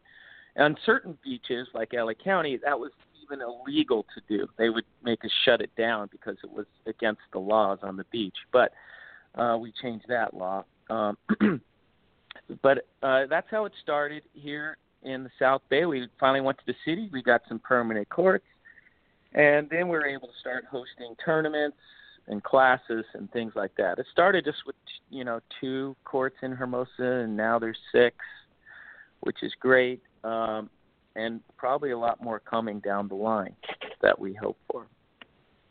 [0.56, 2.90] On certain beaches like LA County, that was
[3.22, 4.48] even illegal to do.
[4.56, 8.04] They would make us shut it down because it was against the laws on the
[8.10, 8.36] beach.
[8.52, 8.72] But
[9.34, 10.64] uh, we changed that law.
[10.88, 11.18] Um,
[12.62, 15.84] but uh, that's how it started here in the South Bay.
[15.84, 17.10] We finally went to the city.
[17.12, 18.46] We got some permanent courts,
[19.36, 21.76] and then we were able to start hosting tournaments
[22.26, 23.98] and classes and things like that.
[24.00, 24.74] It started just with
[25.10, 28.16] you know two courts in Hermosa, and now there's six,
[29.20, 30.68] which is great, um,
[31.14, 33.54] and probably a lot more coming down the line
[34.02, 34.86] that we hope for.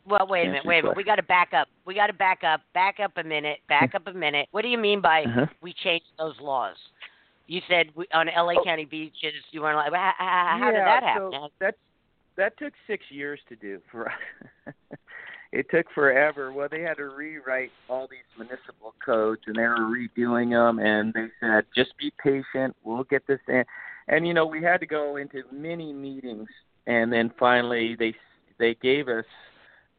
[0.08, 0.96] Well, wait a minute, wait a minute.
[0.96, 1.66] We got to back up.
[1.84, 2.60] We got to back up.
[2.74, 3.58] Back up a minute.
[3.68, 4.46] Back up a minute.
[4.52, 5.46] What do you mean by Uh-huh.
[5.60, 6.76] we changed those laws?
[7.48, 8.64] You said we, on LA Oh.
[8.64, 9.92] County beaches you weren't like.
[9.92, 11.30] How, how, yeah, did that happen?
[11.32, 11.74] So that
[12.36, 14.74] that took six years to do for us.
[15.52, 16.52] it took forever.
[16.52, 20.78] Well, they had to rewrite all these municipal codes, and they were redoing them.
[20.78, 22.76] And they said, just be patient.
[22.84, 23.64] We'll get this in.
[24.08, 26.48] And you know, we had to go into many meetings,
[26.86, 28.14] and then finally they
[28.58, 29.24] they gave us.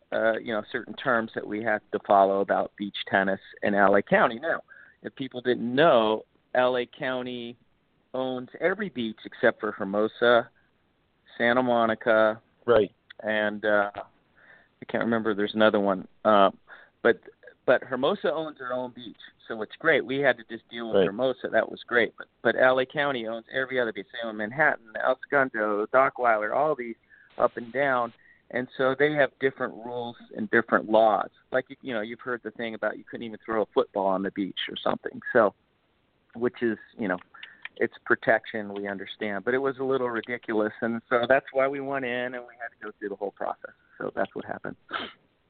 [0.10, 4.00] Uh, you know certain terms that we had to follow about beach tennis in LA
[4.00, 4.40] County.
[4.40, 4.62] Now,
[5.04, 6.24] if people didn't know,
[6.56, 7.58] LA County
[8.14, 10.50] owns every beach except for Hermosa,
[11.38, 12.92] Santa Monica, Right.
[13.24, 15.34] and uh, I can't remember.
[15.34, 16.52] There's another one, uh,
[17.04, 17.20] but
[17.66, 20.06] but Hermosa owns her own beach, so it's great.
[20.06, 21.06] We had to just deal with Right.
[21.08, 21.50] Hermosa.
[21.52, 22.14] That was great.
[22.18, 24.08] But but LA County owns every other beach.
[24.14, 26.96] They own Manhattan, El Segundo, Dockweiler, all these
[27.38, 28.14] up and down.
[28.52, 31.30] And so they have different rules and different laws.
[31.52, 34.08] Like you, you know, you've heard the thing about you couldn't even throw a football
[34.08, 35.20] on the beach or something.
[35.34, 35.54] So,
[36.34, 37.18] which is you know,
[37.80, 38.74] it's protection.
[38.74, 42.34] We understand, but it was a little ridiculous, and so that's why we went in
[42.36, 43.74] and we had to go through the whole process.
[43.98, 44.76] So that's what happened.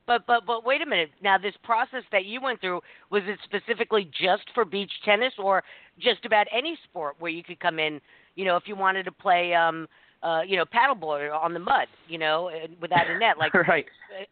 [0.05, 1.09] But but but wait a minute.
[1.21, 5.63] Now this process that you went through was it specifically just for beach tennis or
[5.99, 7.99] just about any sport where you could come in,
[8.35, 9.87] you know, if you wanted to play um
[10.23, 12.49] uh you know paddleboard on the mud, you know,
[12.81, 13.85] without a net like right.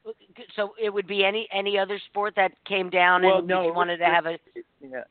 [0.08, 0.12] uh,
[0.56, 3.68] so it would be any any other sport that came down Well, and no, you
[3.68, 4.38] was wanted to have a
[4.82, 5.04] Yeah,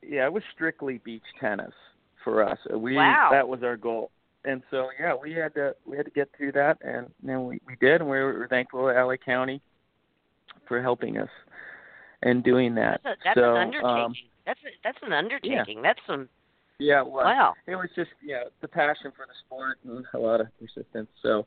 [0.00, 1.74] yeah, it was strictly beach tennis
[2.24, 2.58] for us.
[2.70, 3.28] We Wow.
[3.30, 4.10] that was our goal,
[4.44, 7.60] and so yeah, we had to we had to get through that, and then we
[7.66, 9.60] we did, and we were thankful to LA County
[10.66, 11.28] for helping us
[12.22, 13.00] and doing that.
[13.04, 13.88] that's, a, that's so an undertaking.
[13.88, 14.14] um,
[14.46, 15.82] that's a, that's an undertaking.
[15.82, 16.28] That's some
[16.78, 17.24] yeah, it was.
[17.24, 17.54] wow.
[17.66, 21.46] it was just yeah the passion for the sport and a lot of persistence so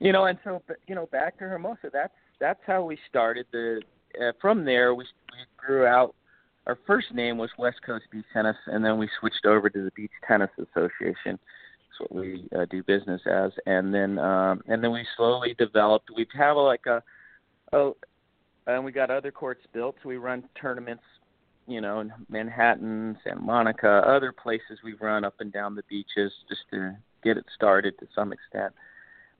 [0.00, 3.46] you know and so but, you know back to hermosa that's that's how we started
[3.52, 3.80] the
[4.20, 6.14] uh, from there we we grew out
[6.66, 9.90] our first name was west coast beach tennis and then we switched over to the
[9.92, 14.92] beach tennis association that's what we uh, do business as and then um and then
[14.92, 17.02] we slowly developed we have like a
[17.72, 17.96] oh
[18.66, 21.04] and we got other courts built we run tournaments
[21.70, 26.32] you know, in Manhattan, Santa Monica, other places we've run up and down the beaches
[26.48, 28.72] just to get it started to some extent.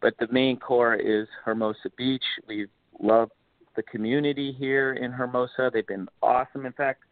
[0.00, 2.22] But the main core is Hermosa Beach.
[2.46, 2.66] We
[3.00, 3.30] love
[3.74, 5.70] the community here in Hermosa.
[5.72, 6.66] They've been awesome.
[6.66, 7.02] In fact,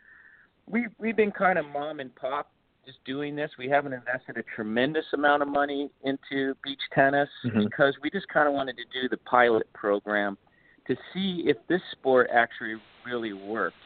[0.69, 2.51] we we've been kind of mom and pop
[2.85, 3.51] just doing this.
[3.59, 7.65] We haven't invested a tremendous amount of money into beach tennis Mhm.
[7.65, 10.39] because we just kind of wanted to do the pilot program
[10.87, 13.77] to see if this sport actually really worked.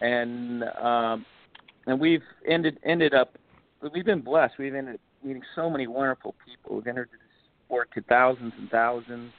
[0.00, 1.26] And um,
[1.86, 3.36] and we've ended ended up
[3.92, 4.54] we've been blessed.
[4.58, 6.76] We've ended up meeting so many wonderful people.
[6.76, 7.20] We've entered this
[7.66, 9.32] sport to thousands and thousands.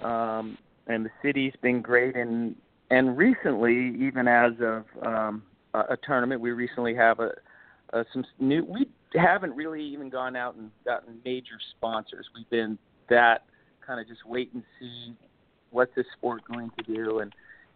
[0.00, 2.56] Um, and the city's been great and
[2.90, 5.42] and recently even as of um
[5.74, 6.40] a, tournament.
[6.40, 7.30] We recently have a,
[7.92, 12.26] a some new we haven't really even gone out and gotten major sponsors.
[12.34, 13.44] We've been that
[13.86, 15.14] kind of just wait and see
[15.70, 17.20] what's this sport going to do.
[17.20, 17.32] And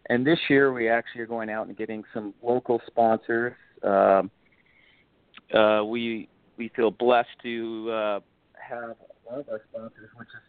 [0.09, 3.53] and this year we actually are going out and getting some local sponsors.
[3.83, 4.31] Um
[5.53, 8.19] uh we we feel blessed to uh
[8.53, 10.41] have one of our sponsors which is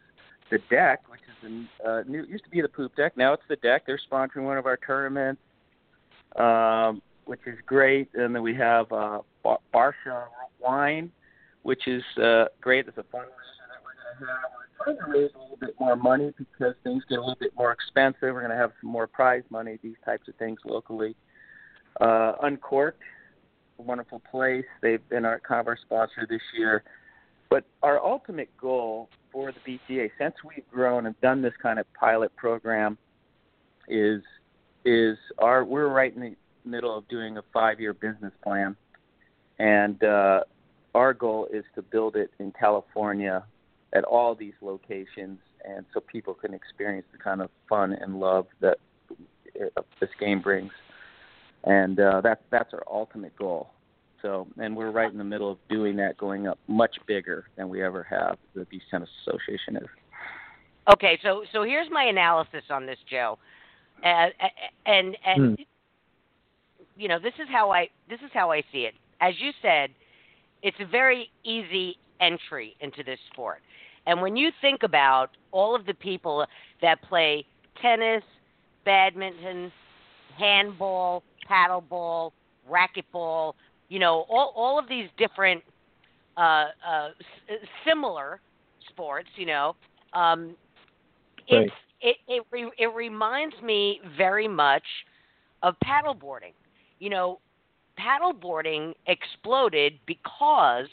[0.50, 3.16] the deck, which is the uh, new used to be the poop deck.
[3.16, 3.82] Now it's the deck.
[3.86, 5.42] They're sponsoring one of our tournaments,
[6.36, 8.08] um, which is great.
[8.14, 10.24] And then we have uh, Bar- Barsha
[10.60, 11.12] Wine,
[11.62, 12.88] which is uh, great.
[12.88, 13.28] It's a fundraiser
[13.68, 14.38] that we're going to have.
[14.56, 17.52] We're trying to raise a little bit more money because things get a little bit
[17.54, 18.22] more expensive.
[18.22, 21.14] We're going to have some more prize money, these types of things locally.
[22.00, 23.02] Uh, Uncorked,
[23.78, 24.64] a wonderful place.
[24.80, 26.82] They've been our kind of our sponsor this year.
[27.50, 31.84] But our ultimate goal for the BTA, since we've grown and done this kind of
[31.92, 32.96] pilot program,
[33.86, 34.22] is
[34.86, 36.36] is our we're right in the
[36.68, 38.76] middle of doing a five year business plan,
[39.58, 40.40] and uh,
[40.94, 43.44] our goal is to build it in California
[43.92, 48.46] at all these locations, and so people can experience the kind of fun and love
[48.60, 48.78] that
[49.76, 50.72] uh, this game brings,
[51.64, 53.70] and uh, that's that's our ultimate goal.
[54.22, 57.68] So, and we're right in the middle of doing that, going up much bigger than
[57.68, 58.36] we ever have.
[58.54, 59.88] The Beach Tennis Association is.
[60.92, 63.38] Okay, so so here's my analysis on this, Joe,
[64.04, 64.26] uh,
[64.86, 65.62] and and Hmm.
[66.98, 68.94] You know this is how I this is how I see it.
[69.20, 69.90] As you said,
[70.62, 73.60] it's a very easy entry into this sport,
[74.06, 76.44] and when you think about all of the people
[76.82, 77.44] that play
[77.80, 78.24] tennis,
[78.84, 79.72] badminton,
[80.36, 82.32] handball, paddleball,
[82.68, 83.54] racquetball,
[83.88, 85.62] you know all all of these different
[86.36, 87.08] uh, uh,
[87.48, 88.40] s- similar
[88.88, 89.76] sports, you know.
[90.12, 90.56] Um,
[91.46, 94.84] it's it it re, it reminds me very much
[95.62, 96.52] of paddleboarding.
[96.98, 97.40] You know,
[97.98, 100.86] paddleboarding exploded because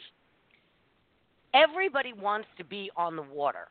[1.54, 3.68] everybody wants to be on the water,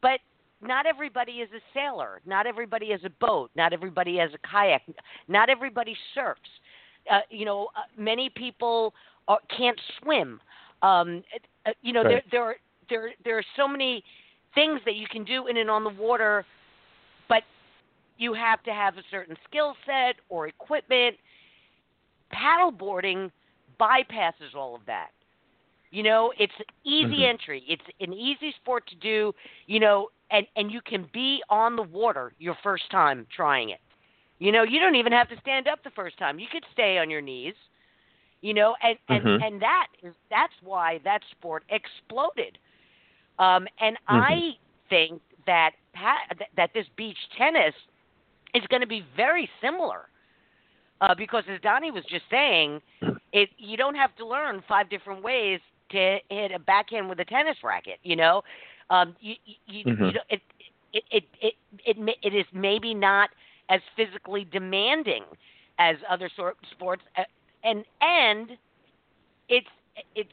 [0.00, 0.20] but
[0.60, 2.20] not everybody is a sailor.
[2.24, 3.50] Not everybody has a boat.
[3.56, 4.82] Not everybody has a kayak.
[5.28, 6.40] Not everybody surfs.
[7.10, 8.94] Uh, you know, uh, many people
[9.26, 10.40] are, can't swim.
[10.82, 11.24] Um,
[11.66, 12.22] uh, you know, Right.
[12.30, 12.56] there there are,
[12.88, 14.04] there there are so many
[14.54, 16.44] things that you can do in and on the water,
[17.28, 17.42] but
[18.18, 21.16] you have to have a certain skill set or equipment.
[22.34, 23.30] Paddleboarding
[23.78, 25.10] bypasses all of that.
[25.90, 26.52] You know, it's
[26.84, 27.28] easy Mhm.
[27.28, 27.64] entry.
[27.68, 29.34] It's an easy sport to do.
[29.66, 33.80] You know, and and you can be on the water your first time trying it.
[34.38, 36.38] You know, you don't even have to stand up the first time.
[36.38, 37.54] You could stay on your knees.
[38.40, 39.42] You know, and and Mhm.
[39.42, 42.58] and that is that's why that sport exploded.
[43.38, 45.74] Um, and I think that-
[46.54, 47.74] that this beach tennis
[48.54, 50.08] is going to be very similar.
[51.02, 52.80] Uh, because as Donny was just saying,
[53.32, 55.58] it you don't have to learn five different ways
[55.90, 57.98] to hit a backhand with a tennis racket.
[58.04, 58.42] You know,
[58.88, 59.34] um, you
[59.66, 60.06] you, Mhm.
[60.06, 60.40] you know, it,
[60.92, 63.30] it it it it it is maybe not
[63.68, 65.24] as physically demanding
[65.78, 67.24] as other sort sports, uh,
[67.64, 68.56] and and
[69.48, 69.66] it's
[70.14, 70.30] it's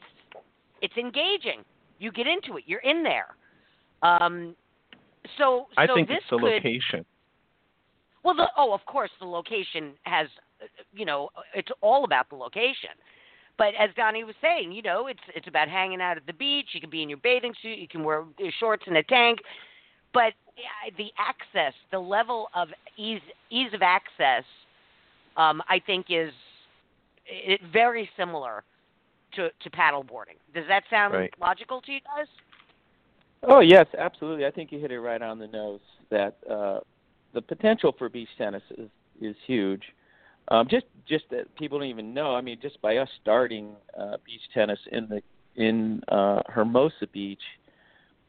[0.80, 1.64] it's engaging.
[1.98, 2.64] You get into it.
[2.66, 3.34] You're in there.
[4.02, 4.54] Um,
[5.36, 7.04] so I think this it's the could, location.
[8.22, 10.28] well, the, oh, of course, the location has,
[10.92, 12.90] you know, it's all about the location.
[13.58, 16.68] But as Donny was saying, you know, it's it's about hanging out at the beach.
[16.72, 17.78] You can be in your bathing suit.
[17.78, 18.24] You can wear
[18.58, 19.40] shorts and a tank.
[20.12, 20.32] But
[20.96, 24.44] the access, the level of ease ease of access,
[25.36, 26.32] um, I think is
[27.26, 28.64] it, very similar
[29.34, 30.38] to to paddleboarding.
[30.54, 31.34] Does that sound Right.
[31.40, 32.26] logical to you guys?
[33.42, 34.46] Oh yes, absolutely.
[34.46, 35.80] I think you hit it right on the nose.
[36.10, 36.80] That uh,
[37.32, 38.88] the potential for beach tennis is
[39.20, 39.82] is huge.
[40.50, 42.34] Um, just just that people don't even know.
[42.34, 45.22] I mean, just by us starting uh, beach tennis in the
[45.56, 47.40] in uh, Hermosa Beach,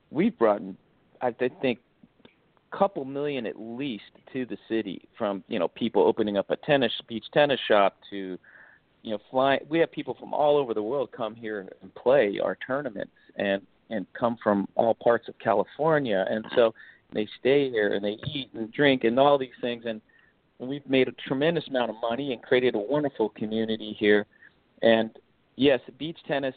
[0.09, 0.75] we've brought, in,
[1.21, 1.79] I th- think,
[2.71, 6.91] couple million at least to the city from you know people opening up a tennis
[7.07, 8.37] beach tennis shop to
[9.03, 12.39] you know fly we have people from all over the world come here and play
[12.41, 16.73] our tournaments and and come from all parts of California and so
[17.11, 19.99] they stay here and they eat and drink and all these things and
[20.69, 24.25] we've made a tremendous amount of money and created a wonderful community here.
[24.81, 25.11] And
[25.57, 26.55] yes beach tennis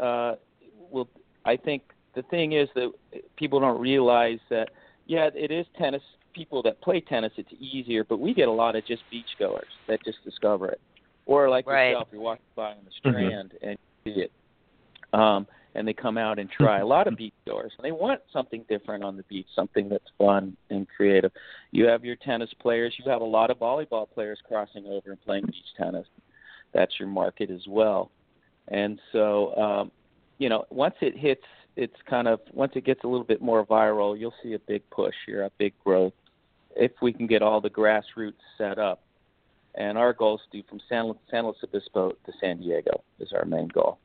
[0.00, 0.34] uh
[0.90, 1.08] will
[1.46, 1.82] i think
[2.14, 2.92] the thing is that
[3.36, 4.68] people don't realize that
[5.06, 6.02] yeah it is tennis.
[6.34, 9.72] People that play tennis it's easier but we get a lot of just beach goers
[9.88, 10.80] that just discover it.
[11.26, 11.90] Or like Right.
[11.90, 14.32] yourself you're walking by on the strand and you see it.
[15.12, 16.80] Um and they come out and try.
[16.80, 20.04] A lot of beach goers and they want something different on the beach something that's
[20.18, 21.32] fun and creative.
[21.72, 22.94] You have your tennis players.
[22.98, 26.06] You have a lot of volleyball players crossing over and playing beach tennis.
[26.72, 28.10] That's your market as well.
[28.68, 29.90] And so um
[30.38, 31.44] you know once it hits
[31.76, 34.88] it's kind of once it gets a little bit more viral you'll see a big
[34.90, 36.12] push here a big growth
[36.76, 39.02] if we can get all the grassroots set up.
[39.76, 43.32] And our goal is to do from San, San Luis Obispo to San Diego is
[43.32, 43.98] our main goal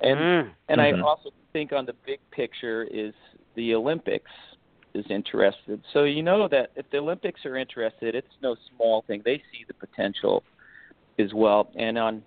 [0.00, 0.50] and Mm.
[0.68, 0.98] and Mhm.
[0.98, 3.14] I also think on the big picture is
[3.54, 4.30] the Olympics
[4.94, 5.82] is interested.
[5.92, 9.22] So you know that if the Olympics are interested, it's no small thing.
[9.24, 10.44] They see the potential
[11.18, 11.70] as well.
[11.76, 12.22] And on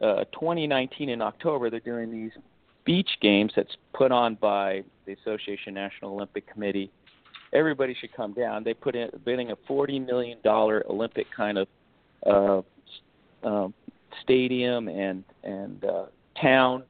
[0.00, 2.32] uh, 2019 in October, they're doing these
[2.84, 6.90] beach games that's put on by the Association National Olympic Committee.
[7.52, 8.62] Everybody should come down.
[8.62, 11.68] They put in bidding a 40 million dollar Olympic kind of
[12.26, 12.62] uh,
[13.42, 13.74] um,
[14.22, 16.06] stadium and and uh,
[16.40, 16.84] town,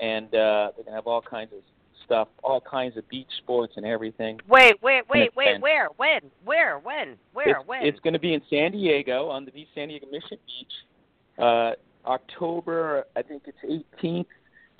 [0.00, 1.60] and uh, they're gonna have all kinds of
[2.04, 4.38] stuff, all kinds of beach sports and everything.
[4.48, 5.60] Wait, wait, wait, wait.
[5.60, 5.88] Where?
[5.96, 6.20] When?
[6.44, 6.78] Where?
[6.78, 7.16] When?
[7.32, 7.58] Where?
[7.58, 7.86] it's, when?
[7.86, 11.72] It's going to be in San Diego on the beach, San Diego Mission Beach, uh,
[12.06, 13.06] October.
[13.16, 14.26] I think it's 18th,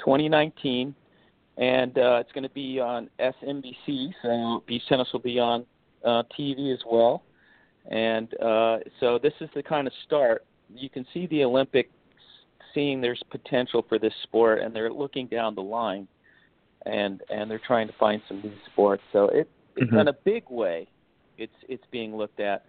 [0.01, 0.95] 2019,
[1.57, 4.12] and uh, it's going to be on SNBC.
[4.23, 5.64] So beach tennis will be on
[6.05, 7.23] uh, TV as well,
[7.91, 10.45] and uh, so this is the kind of start.
[10.75, 11.91] You can see the Olympics
[12.75, 16.07] seeing there's potential for this sport, and they're looking down the line,
[16.87, 19.03] and and they're trying to find some new sports.
[19.12, 20.01] So it it's Mhm.
[20.03, 20.87] in a big way
[21.39, 22.66] it's it's being looked at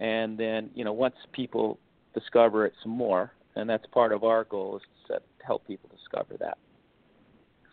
[0.00, 1.78] and then you know once people
[2.14, 5.90] discover it some more and that's part of our goal is to set, help people
[5.94, 6.56] discover that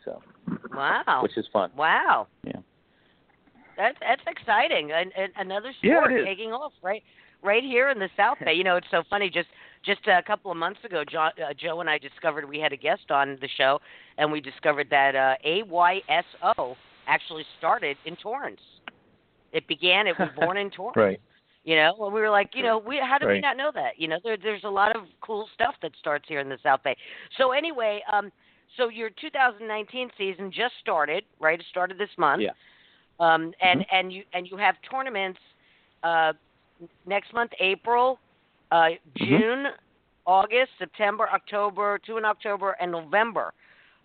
[0.03, 0.21] so
[0.73, 1.21] wow.
[1.23, 2.27] which is fun Wow.
[2.43, 2.59] Yeah.
[3.77, 4.91] That's that's exciting.
[4.91, 6.25] And, and another sport it is.
[6.25, 7.03] taking off right
[7.43, 8.53] right here in the South Bay.
[8.53, 9.29] You know, it's so funny.
[9.29, 9.49] Just
[9.85, 12.77] just a couple of months ago, jo- uh, Joe and I discovered we had a
[12.77, 13.79] guest on the show,
[14.17, 16.75] and we discovered that uh, AYSO
[17.07, 18.61] actually started in Torrance.
[19.51, 20.07] It began.
[20.07, 20.97] It was born in Torrance.
[20.97, 21.21] Right.
[21.63, 23.93] You know, and we were like, you know, we how did we not know that?
[23.97, 26.83] You know, there, there's a lot of cool stuff that starts here in the South
[26.83, 26.95] Bay.
[27.39, 28.31] So anyway, um,
[28.77, 31.59] so your 2019 season just started, right?
[31.59, 32.43] It started this month.
[32.43, 32.51] Yeah.
[33.19, 33.95] Um, and Mm-hmm.
[33.95, 35.39] and you and you have tournaments
[36.03, 36.33] uh,
[37.07, 38.19] next month, April,
[38.75, 39.25] uh, Mm-hmm.
[39.25, 39.63] June,
[40.25, 43.53] August, September, October, two in October, and November.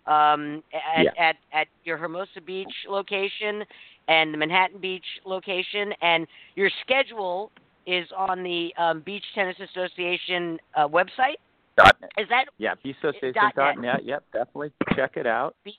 [0.07, 0.63] Um,
[0.97, 1.11] at, Yeah.
[1.27, 3.63] at at your Hermosa Beach location
[4.07, 7.51] and the Manhattan Beach location, and your schedule
[7.85, 11.37] is on the um, Beach Tennis Association uh, website.
[11.77, 12.09] dot net.
[12.17, 13.99] Is that yeah Dot bsociation.net net.
[14.05, 15.75] yep definitely check it out Beach,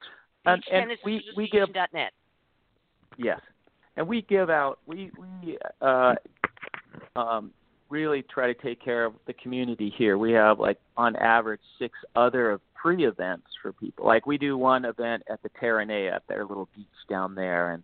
[0.47, 2.13] And- Beach and Tennis we- we give- dot net?
[3.19, 3.41] Yes,
[3.97, 6.15] and we give out we we uh,
[7.17, 7.51] um,
[7.93, 10.17] really try to take care of the community here.
[10.17, 14.07] We have like on average six other free events for people.
[14.07, 17.83] Like we do one event at the Terranea at their little beach down there, and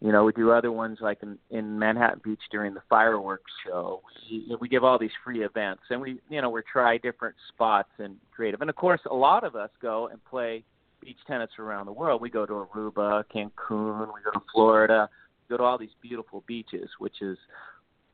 [0.00, 4.00] you know we do other ones like in, in Manhattan Beach during the fireworks show.
[4.30, 7.90] We, we give all these free events, and we you know we try different spots
[7.98, 8.62] and creative.
[8.62, 10.64] And of course, a lot of us go and play
[11.02, 12.22] beach tennis around the world.
[12.22, 15.10] We go to Aruba, Cancun, we go to Florida,
[15.48, 17.36] we go to all these beautiful beaches, which is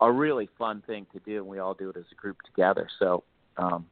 [0.09, 2.88] a really fun thing to do, and we all do it as a group together.
[2.98, 3.24] So,
[3.57, 3.86] um,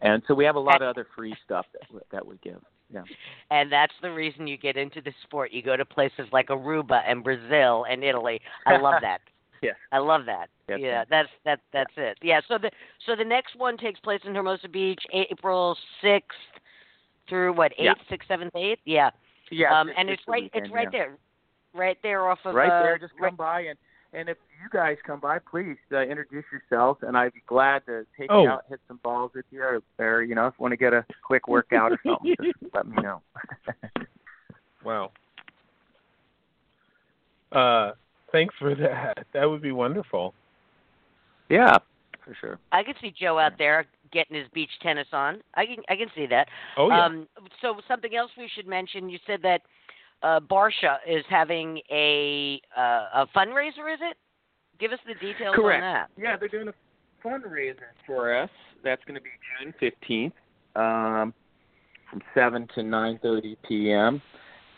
[0.00, 2.60] and so we have a lot of other free stuff that that we give.
[2.92, 3.02] Yeah,
[3.50, 5.52] and that's the reason you get into the sport.
[5.52, 8.40] You go to places like Aruba and Brazil and Italy.
[8.66, 9.20] I love that.
[9.62, 9.76] Yes.
[9.92, 10.50] I love that.
[10.68, 11.06] Yes, yeah, ma'am.
[11.08, 12.18] that's that that's it.
[12.20, 12.70] Yeah, so the
[13.06, 16.36] so the next one takes place in Hermosa Beach, April sixth
[17.30, 17.92] through what Yeah.
[17.92, 18.80] eighth, sixth, seventh, eighth.
[18.84, 19.08] Yeah.
[19.50, 20.98] yeah, um, and it's the right weekend, it's right yeah.
[20.98, 21.18] there,
[21.72, 22.98] right there off of right uh, there.
[22.98, 23.78] Just come right- by and
[24.14, 28.06] and if you guys come by, please uh, introduce yourselves, and I'd be glad to
[28.18, 28.42] take Oh.
[28.42, 30.76] you out, hit some balls with you, or, or you know, if you want to
[30.76, 33.20] get a quick workout or something, just let me know.
[34.84, 35.12] Wow.
[37.52, 37.92] Uh,
[38.32, 39.26] thanks for that.
[39.32, 40.34] That would be wonderful.
[41.48, 41.78] yeah,
[42.24, 42.58] for sure.
[42.72, 45.40] I can see Joe out there getting his beach tennis on.
[45.54, 46.48] I can I can see that.
[46.76, 47.04] Oh yeah.
[47.06, 47.26] Um,
[47.62, 49.08] so something else we should mention.
[49.08, 49.62] You said that
[50.24, 53.92] uh, Barsha is having a uh, a fundraiser.
[53.92, 54.16] Is it?
[54.80, 55.84] Give us the details Correct.
[55.84, 56.10] on that.
[56.20, 58.50] Yeah, they're doing a fundraiser for us.
[58.82, 60.34] That's going to be June fifteenth,
[60.74, 61.32] um,
[62.10, 64.20] from seven to nine thirty p.m.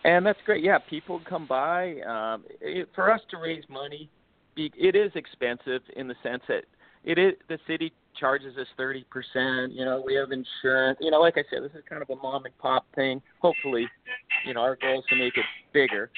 [0.05, 0.63] And that's great.
[0.63, 2.01] Yeah, people come by.
[2.03, 4.11] Um, it, for us to raise money,
[4.55, 6.65] be- it is expensive in the sense that
[7.05, 9.73] it is the city charges us thirty percent.
[9.73, 10.99] You know, we have insurance.
[11.01, 13.21] You know, like I said, this is kind of a mom and pop thing.
[13.41, 13.87] Hopefully,
[14.47, 16.11] you know, our goal is to make it bigger,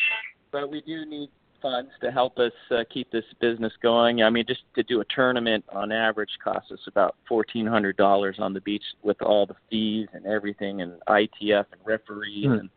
[0.53, 1.31] but we do need
[1.61, 4.23] funds to help us uh, keep this business going.
[4.23, 8.37] I mean, just to do a tournament on average costs us about fourteen hundred dollars
[8.39, 12.53] on the beach with all the fees and everything, and ITF and referees Hmm.
[12.53, 12.71] and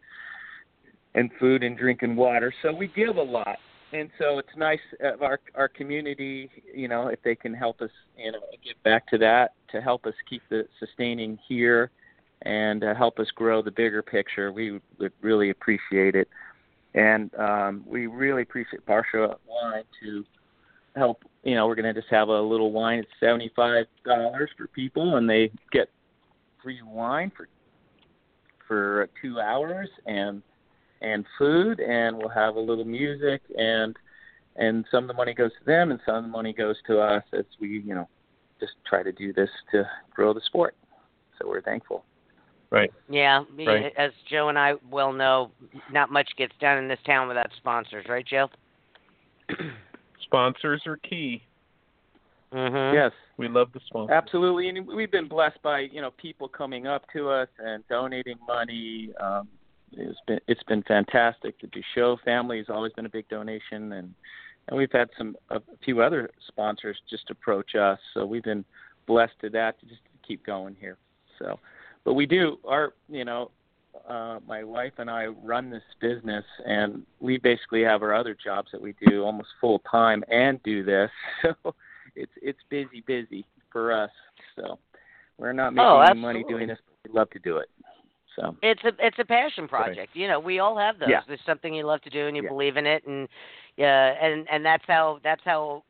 [1.14, 2.54] and food and drink and water.
[2.62, 3.58] So we give a lot,
[3.94, 6.50] and so it's nice of our our community.
[6.74, 10.06] You know, if they can help us, you know, get back to that to help
[10.06, 11.92] us keep the sustaining here
[12.44, 14.52] and uh, help us grow the bigger picture.
[14.52, 16.28] We would really appreciate it
[16.94, 20.26] and um, we really appreciate Barsha Wine to
[20.96, 21.24] help.
[21.44, 23.00] You know, we're going to just have a little wine.
[23.00, 25.90] It's seventy five dollars for people, and they get
[26.62, 27.48] free wine for
[28.68, 30.42] for two hours and
[31.02, 33.96] and food, and we'll have a little music and
[34.58, 37.00] and some of the money goes to them, and some of the money goes to
[37.00, 38.08] us as we you know
[38.60, 39.84] just try to do this to
[40.14, 40.76] grow the sport.
[41.40, 42.04] So we're thankful.
[42.70, 42.92] Right.
[43.10, 43.94] Yeah, me- Right.
[43.98, 45.52] as Joe and I well know,
[45.92, 48.50] not much gets done in this town without sponsors, right, Joe?
[50.24, 51.44] Sponsors are key.
[52.54, 52.96] Mm-hmm.
[52.96, 53.12] Yes.
[53.38, 54.14] We love the sponsors.
[54.14, 58.38] Absolutely, and we've been blessed by you know people coming up to us and donating
[58.48, 59.10] money.
[59.20, 59.48] Um,
[59.94, 61.60] it's been it's been fantastic.
[61.62, 64.14] The Duchot family has always been a big donation, and
[64.68, 68.00] and we've had some a few other sponsors just approach us.
[68.14, 68.66] So we've been
[69.08, 70.98] blessed to that to just keep going here.
[71.40, 71.60] So,
[72.04, 73.52] but we do our you know
[74.08, 78.70] uh, my wife and I run this business, and we basically have our other jobs
[78.72, 81.10] that we do almost full time and do this.
[81.64, 81.76] So
[82.16, 84.12] it's it's busy, busy for us.
[84.56, 84.80] So
[85.38, 87.70] we're not making Oh, any money doing this, but we love to do it.
[88.36, 90.16] So It's a it's a passion project.
[90.16, 91.10] You know, we all have those.
[91.10, 91.22] Yeah.
[91.28, 92.50] There's something you love to do and you Yeah.
[92.50, 93.28] believe in it, and
[93.78, 95.84] yeah, and and that's how that's how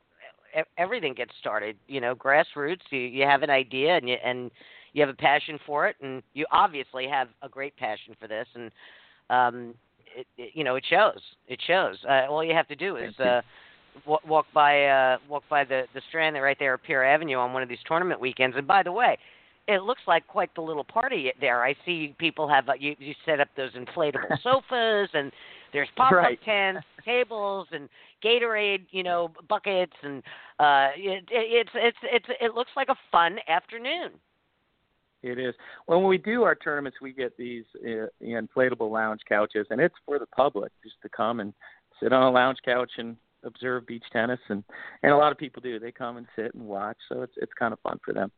[0.58, 1.78] e- everything gets started.
[1.88, 2.82] You know, grassroots.
[2.90, 4.50] You you have an idea and you and
[4.94, 8.48] you have a passion for it, and you obviously have a great passion for this,
[8.56, 8.72] and
[9.30, 9.76] um,
[10.16, 11.22] it, it you know it shows.
[11.48, 11.98] It shows.
[12.10, 13.42] Uh, all you have to do is uh,
[14.06, 17.64] walk, by uh, walk by the the strand right there at Pier Avenue on one
[17.64, 18.58] of these tournament weekends.
[18.58, 19.18] And by the way,
[19.72, 21.64] it looks like quite the little party there.
[21.64, 25.32] I see people have uh, you you set up those inflatable sofas and
[25.74, 26.40] there's pop up Right.
[26.44, 27.90] tents, tables and
[28.24, 30.24] Gatorade, you know, buckets and
[30.60, 34.12] uh it, it, it's it's it's it looks like a fun afternoon.
[35.24, 35.54] it is.
[35.88, 39.96] Well when we do our tournaments, we get these uh, inflatable lounge couches, and it's
[40.06, 41.54] for the public just to come and
[42.02, 44.64] sit on a lounge couch and observe beach tennis, and
[45.04, 45.80] and a lot of people do.
[45.80, 48.32] They come and sit and watch, so it's it's kind of fun for them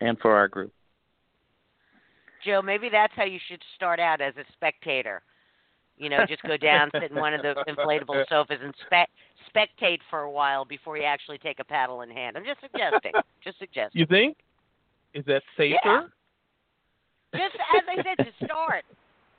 [0.00, 0.72] and for our group.
[2.44, 5.22] Joe, maybe that's how you should start out as a spectator.
[5.96, 9.10] You know, just go down, sit in one of the inflatable sofas, and spe-
[9.52, 12.36] spectate for a while before you actually take a paddle in hand.
[12.36, 13.12] I'm just suggesting.
[13.44, 13.98] just suggesting.
[13.98, 14.36] You think?
[15.14, 15.76] Is that safer?
[15.84, 16.02] Yeah.
[17.34, 18.84] Just as I said, to start.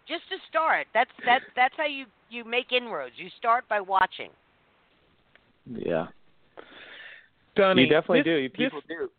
[0.07, 0.87] Just to start.
[0.93, 3.13] That's that's that's how you you make inroads.
[3.17, 4.29] You start by watching.
[5.65, 6.07] Yeah,
[7.55, 8.41] Donny, you definitely this, do.
[8.41, 9.09] This, People do.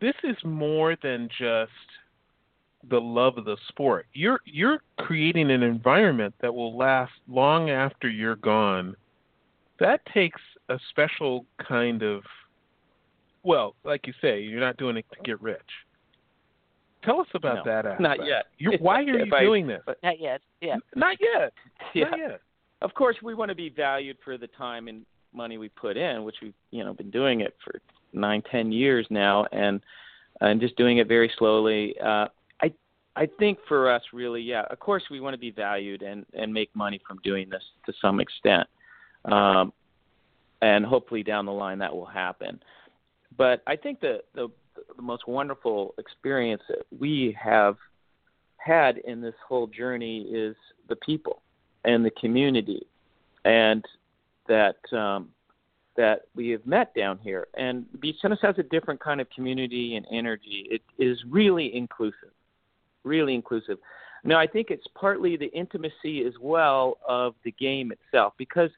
[0.00, 1.70] This is more than just
[2.88, 4.06] the love of the sport.
[4.12, 8.94] You're you're creating an environment that will last long after you're gone.
[9.80, 12.22] That takes a special kind of
[13.42, 15.60] well, like you say, you're not doing it to get rich.
[17.04, 18.00] Tell us about No, that aspect.
[18.00, 18.46] not yet.
[18.58, 19.80] You're, why are you I- doing this?
[20.02, 20.40] Not yet.
[20.60, 20.76] Yeah.
[20.94, 21.52] Not yet.
[21.94, 22.04] Yeah.
[22.10, 22.40] Not yet.
[22.82, 26.22] Of course, we want to be valued for the time and money we put in,
[26.24, 27.80] which we've you know been doing it for
[28.12, 29.80] nine, ten years now, and
[30.40, 31.94] and just doing it very slowly.
[32.00, 32.26] Uh,
[32.60, 32.72] I
[33.16, 34.64] I think for us, really, yeah.
[34.70, 37.92] Of course, we want to be valued and and make money from doing this to
[38.00, 38.66] some extent,
[39.24, 39.72] um,
[40.62, 42.60] and hopefully down the line that will happen.
[43.36, 44.48] But I think the the
[44.96, 47.76] the most wonderful experience that we have
[48.56, 50.56] had in this whole journey is
[50.88, 51.42] the people
[51.84, 52.86] and the community
[53.44, 53.84] and
[54.46, 55.28] that um,
[55.98, 57.48] that we have met down here.
[57.54, 60.66] And Beach Tennis has a different kind of community and energy.
[60.70, 62.30] It is really inclusive,
[63.02, 63.78] really inclusive.
[64.24, 68.70] Now, I think it's partly the intimacy as well of the game itself because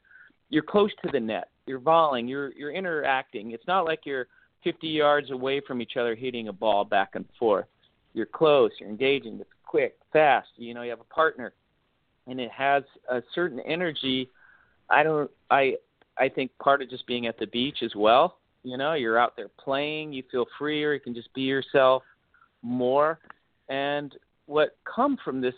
[0.49, 1.49] you're close to the net.
[1.67, 2.27] You're volleying.
[2.27, 3.51] You're you're interacting.
[3.51, 4.27] It's not like you're
[4.63, 7.65] 50 yards away from each other hitting a ball back and forth.
[8.13, 8.71] You're close.
[8.79, 9.39] You're engaging.
[9.39, 10.49] It's quick, fast.
[10.57, 11.53] You know, you have a partner
[12.27, 14.27] and it has a certain energy.
[14.89, 15.29] I don't.
[15.51, 15.75] I
[16.21, 18.37] I think part of just being at the beach as well.
[18.63, 20.13] You know, you're out there playing.
[20.13, 20.93] You feel freer.
[20.93, 22.03] You can just be yourself
[22.61, 23.19] more.
[23.69, 24.15] And
[24.45, 25.55] what come from this,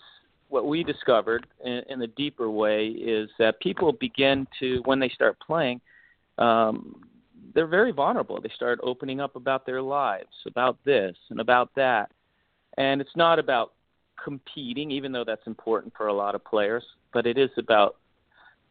[0.47, 5.09] what we discovered in, in the deeper way, is that people begin to, when they
[5.09, 5.81] start playing,
[6.37, 7.01] um,
[7.53, 8.39] they're very vulnerable.
[8.39, 12.09] They start opening up about their lives, about this and about that.
[12.77, 13.73] And it's not about
[14.23, 17.97] competing, even though that's important for a lot of players, but it is about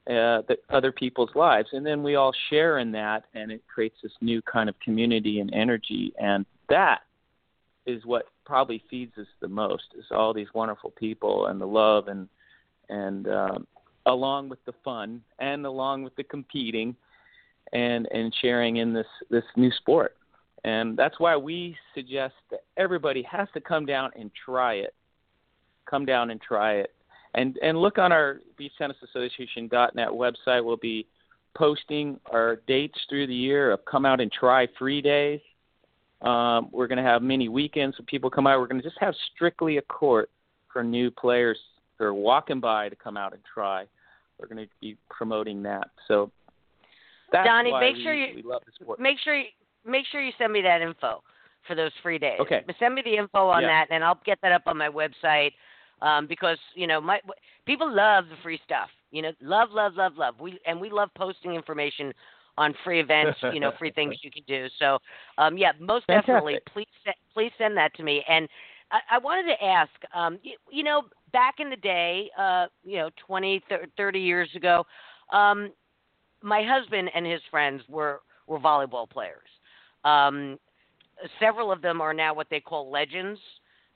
[0.09, 1.69] uh, the other people's lives.
[1.73, 5.41] And then we all share in that, and it creates this new kind of community
[5.41, 6.13] and energy.
[6.21, 7.01] And that
[7.87, 12.09] is what probably feeds us the most is all these wonderful people and the love
[12.09, 12.29] and
[12.89, 13.67] and um,
[14.07, 16.95] along with the fun and along with the competing
[17.73, 20.17] and and sharing in this this new sport.
[20.65, 24.95] And that's why we suggest that everybody has to come down and try it.
[25.89, 26.93] Come down and try it.
[27.35, 30.65] And and look on our Beach Tennis Association.net website.
[30.65, 31.07] We'll be
[31.55, 35.41] posting our dates through the year of come out and try free days.
[36.23, 38.61] Um, we're going to have many weekends when people come out.
[38.61, 40.31] We're going to just have strictly a court
[40.73, 41.59] for new players
[41.99, 43.87] who are walking by to come out and try.
[44.39, 45.89] We're going to be promoting that.
[46.09, 46.31] So
[47.33, 49.01] that's Donny, make we, sure you we love the sport.
[49.01, 49.47] make sure you,
[49.87, 51.23] make sure you send me that info
[51.67, 52.39] for those free days.
[52.41, 52.63] Okay.
[52.67, 53.69] But send me the info on Yeah.
[53.69, 55.53] that, and I'll get that up on my website.
[56.03, 57.21] Um, because you know, my
[57.65, 58.89] people love the free stuff.
[59.13, 60.35] You know, love, love, love, love.
[60.41, 62.13] We and we love posting information
[62.59, 63.39] on free events.
[63.53, 64.67] You know, free things you can do.
[64.79, 64.99] So,
[65.39, 66.59] um, yeah, most definitely.
[66.73, 66.87] Please,
[67.33, 68.25] please send that to me.
[68.29, 68.49] And
[68.91, 72.99] I, I wanted to ask, um, you, you know, back in the day, uh, you
[72.99, 73.63] know, 20,
[73.97, 74.85] 30 years ago,
[75.33, 75.71] um,
[76.43, 79.49] my husband and his friends were were volleyball players.
[80.05, 80.59] Um,
[81.39, 83.39] several of them are now what they call legends.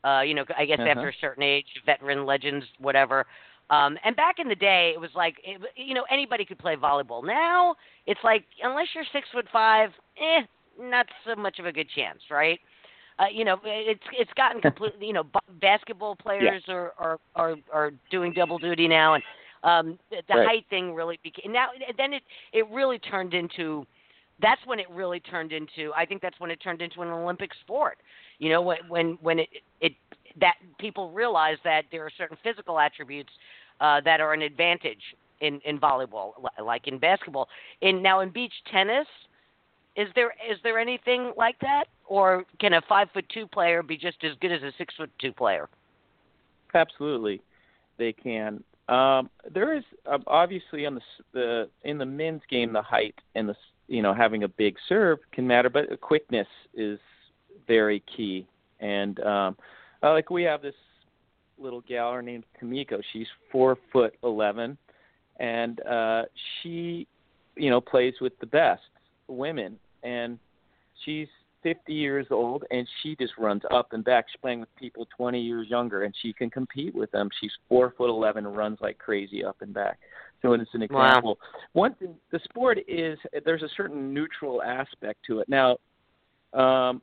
[0.06, 0.90] Uh, you know, I guess Uh-huh.
[0.90, 3.26] after a certain age, veteran legends, whatever.
[3.70, 6.76] Um, and back in the day, it was like, it, you know, anybody could play
[6.76, 7.24] volleyball.
[7.26, 7.74] Now
[8.06, 10.42] it's like, unless you're six foot five, eh,
[10.78, 12.60] not so much of a good chance, right?
[13.18, 15.06] Uh, you know, it's it's gotten completely.
[15.08, 19.24] You know, b- basketball players are, are are are doing double duty now, and
[19.64, 20.46] um, the, the Right.
[20.48, 21.50] height thing really became.
[21.52, 23.84] Now then it it really turned into.
[24.40, 25.92] That's when it really turned into.
[25.96, 27.96] I think that's when it turned into an Olympic sport.
[28.38, 29.48] You know, when when when it
[29.80, 29.92] it
[30.40, 33.30] that people realize that there are certain physical attributes
[33.80, 35.02] uh, that are an advantage
[35.40, 36.32] in in volleyball,
[36.62, 37.48] like in basketball.
[37.80, 39.06] In now in beach tennis,
[39.96, 43.96] is there is there anything like that, or can a five foot two player be
[43.96, 45.68] just as good as a six foot two player?
[46.74, 47.40] Absolutely,
[47.98, 48.62] they can.
[48.88, 51.00] Um, there is uh, obviously on the
[51.32, 53.56] the in the men's game the height and the
[53.88, 56.98] you know having a big serve can matter, but quickness is
[57.66, 58.46] very key.
[58.80, 59.56] And um,
[60.02, 60.74] uh, like we have this
[61.58, 63.00] little gal her name's Kamiko.
[63.12, 64.76] She's four foot eleven,
[65.38, 66.22] and uh,
[66.62, 67.06] she
[67.56, 68.82] you know plays with the best
[69.28, 70.38] women, and
[71.04, 71.28] she's
[71.66, 74.26] 50 years old and she just runs up and back.
[74.30, 77.28] She's playing with people 20 years younger and she can compete with them.
[77.40, 79.98] She's four foot 11 and runs like crazy up and back.
[80.42, 81.08] So it's an Wow.
[81.08, 81.38] example.
[81.72, 85.48] One thing, the sport is there's a certain neutral aspect to it.
[85.48, 85.78] Now,
[86.52, 87.02] um,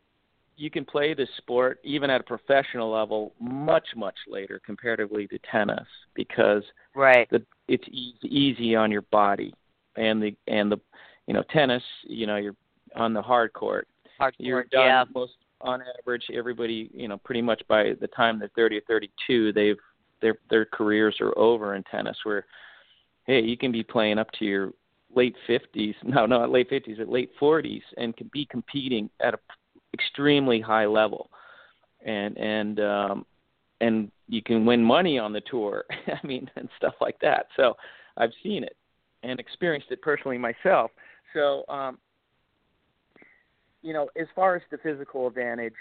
[0.56, 5.40] you can play this sport even at a professional level much much later comparatively to
[5.50, 6.64] tennis because
[6.96, 7.28] Right.
[7.32, 9.54] the it's easy, easy on your body
[9.96, 10.80] and the and the
[11.28, 12.56] you know tennis you know you're
[12.96, 13.88] on the hard court
[14.20, 15.04] Hard you're court, done yeah.
[15.14, 19.54] most on average everybody you know pretty much by the time they're 30 or 32
[19.54, 19.78] they've
[20.22, 22.46] their their careers are over in tennis where
[23.26, 24.72] hey you can be playing up to your
[25.16, 29.40] late 50s no not late 50s but late 40s and can be competing at a
[29.94, 31.30] extremely high level.
[32.06, 33.26] And and um
[33.82, 37.48] and you can win money on the tour i mean and stuff like that.
[37.56, 37.76] So
[38.18, 38.76] i've seen it
[39.24, 40.92] and experienced it personally myself.
[41.34, 41.98] So um
[43.84, 45.74] you know, as far as the physical advantage,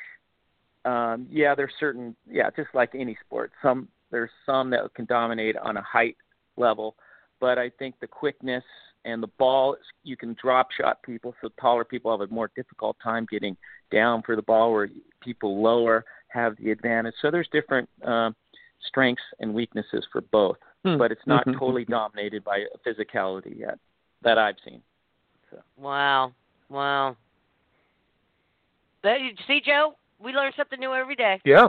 [0.84, 5.56] um, yeah, there's certain, yeah, just like any sport, some there's some that can dominate
[5.56, 6.16] on a height
[6.56, 6.96] level,
[7.40, 8.64] but I think the quickness
[9.04, 12.96] and the ball, you can drop shot people, so taller people have a more difficult
[13.02, 13.56] time getting
[13.90, 14.88] down for the ball, where
[15.20, 17.14] people lower have the advantage.
[17.20, 18.34] So there's different um,
[18.86, 20.96] strengths and weaknesses for both, Hmm.
[20.98, 21.52] but it's not Mhm.
[21.58, 23.78] totally dominated by physicality yet
[24.22, 24.82] that I've seen.
[25.76, 26.32] Wow.
[26.68, 27.16] Wow.
[29.02, 31.40] There you see, Joe, we learn something new every day.
[31.44, 31.68] Yeah,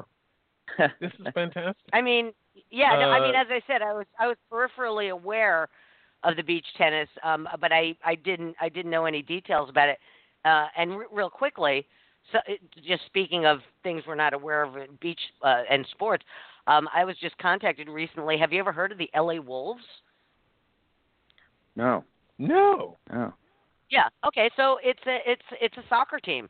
[1.00, 1.84] this is fantastic.
[1.92, 2.34] I mean,
[2.70, 2.96] yeah.
[2.96, 5.68] no, I mean, Uh, as I said, I was I was peripherally aware
[6.24, 9.90] of the beach tennis, um, but I I didn't I didn't know any details about
[9.90, 10.00] it.
[10.46, 11.86] Uh, and re- real quickly,
[12.32, 16.26] so it, just speaking of things we're not aware of in beach uh, and sports,
[16.68, 18.38] Um, I was just contacted recently.
[18.38, 19.84] Have you ever heard of the LA Wolves?
[21.76, 22.04] No.
[22.38, 22.98] No.
[23.14, 23.34] Oh.
[23.90, 24.08] Yeah.
[24.26, 24.50] Okay.
[24.56, 26.50] So it's a it's it's a soccer team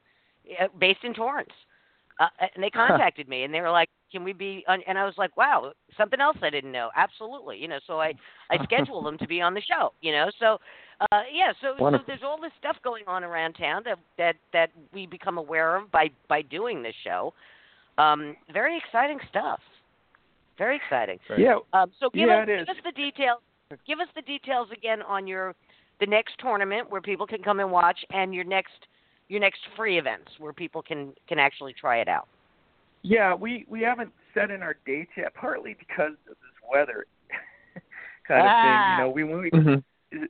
[0.60, 1.52] uh, based in Torrance,
[2.20, 5.06] uh, and they contacted me and they were like, "Can we be?" On, and I
[5.06, 7.58] was like, "Wow, something else I didn't know." Absolutely.
[7.58, 7.80] You know.
[7.88, 8.14] So I
[8.50, 9.94] I scheduled them to be on the show.
[10.02, 10.30] You know.
[10.40, 10.60] So
[11.12, 11.54] uh, yeah.
[11.62, 15.38] So, so there's all this stuff going on around town that that that we become
[15.38, 17.34] aware of by by doing this show.
[17.98, 19.60] Um, very exciting stuff.
[20.58, 21.20] Very exciting.
[21.38, 21.58] Yeah.
[21.74, 23.40] Um, so give Yeah, us give us the details.
[23.88, 25.56] Give us the details again on your
[26.00, 28.88] the next tournament where people can come and watch, and your next
[29.30, 32.28] your next free events where people can can actually try it out.
[33.02, 37.06] Yeah, we we haven't set in our dates yet, partly because of this weather
[38.28, 38.62] kind of Ah.
[38.62, 38.92] thing.
[38.92, 39.76] You know, we when we hmm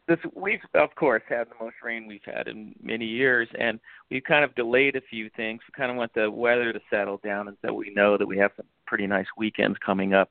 [0.07, 3.79] this we've of course had the most rain we've had in many years, and
[4.09, 5.61] we've kind of delayed a few things.
[5.67, 8.37] We kind of want the weather to settle down, and so we know that we
[8.37, 10.29] have some pretty nice weekends coming up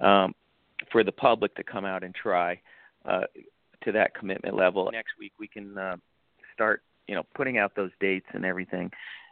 [0.00, 0.34] um,
[0.90, 2.60] for the public to come out and try
[3.04, 3.22] uh,
[3.84, 4.90] to that commitment level.
[4.92, 5.96] Next week we can uh,
[6.54, 8.90] start, you know, putting out those dates and everything,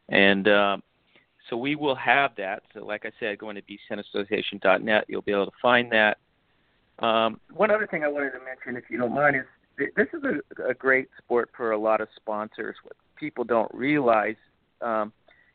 [0.09, 0.49] and.
[0.49, 0.83] Um,
[1.49, 2.63] so we will have that.
[2.75, 6.19] So, like I said, going to beachtennisassociation.net, you'll be able to find that.
[6.99, 9.45] Um, one other thing I wanted to mention, if you don't mind, is
[9.79, 12.77] th- this is a, a great sport for a lot of sponsors.
[12.83, 14.37] What people don't realize,
[14.83, 15.13] um,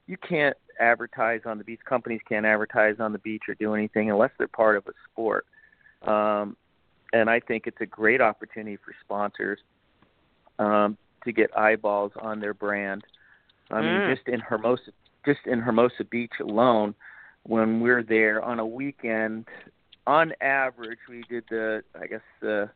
[0.08, 1.82] you can't advertise on the beach.
[1.88, 5.46] Companies can't advertise on the beach or do anything unless they're part of a sport.
[6.02, 6.58] Um,
[7.12, 9.60] and I think it's a great opportunity for sponsors
[10.60, 13.04] um, to get eyeballs on their brand.
[13.72, 14.16] I mean, Mm.
[14.16, 14.92] just in Hermosa,
[15.26, 16.94] just in Hermosa Beach alone,
[17.44, 19.48] when we're there on a weekend,
[20.06, 22.70] on average, we did the, I guess, the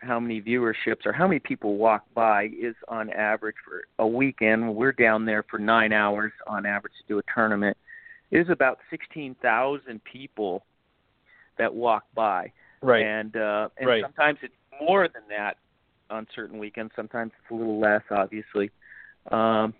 [0.00, 4.76] how many viewerships or how many people walk by is on average for a weekend.
[4.76, 7.76] We're down there for nine hours on average to do a tournament.
[8.30, 10.64] It is about sixteen thousand people
[11.56, 13.04] that walk by Right.
[13.04, 14.02] and uh, and Right.
[14.04, 15.56] sometimes it's more than that
[16.10, 16.92] on certain weekends.
[16.96, 18.70] Sometimes it's a little less, obviously.
[19.30, 19.74] Um,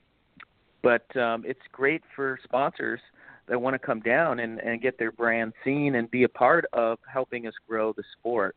[0.83, 3.01] but um, it's great for sponsors
[3.49, 6.67] that want to come down and, and get their brand seen and be a part
[6.73, 8.55] of helping us grow the sport.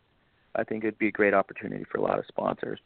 [0.55, 2.79] I think it'd be a great opportunity for a lot of sponsors.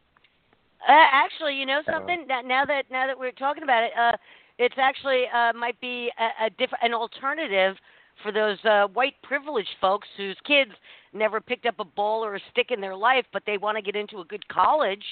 [0.88, 2.28] Uh, actually, you know something.
[2.28, 4.12] Now, now that now that we're talking about it, uh,
[4.60, 7.76] it's actually uh, might be a, a different an alternative
[8.24, 10.72] for those uh, white privileged folks whose kids
[11.14, 13.82] never picked up a ball or a stick in their life, but they want to
[13.82, 15.04] get into a good college.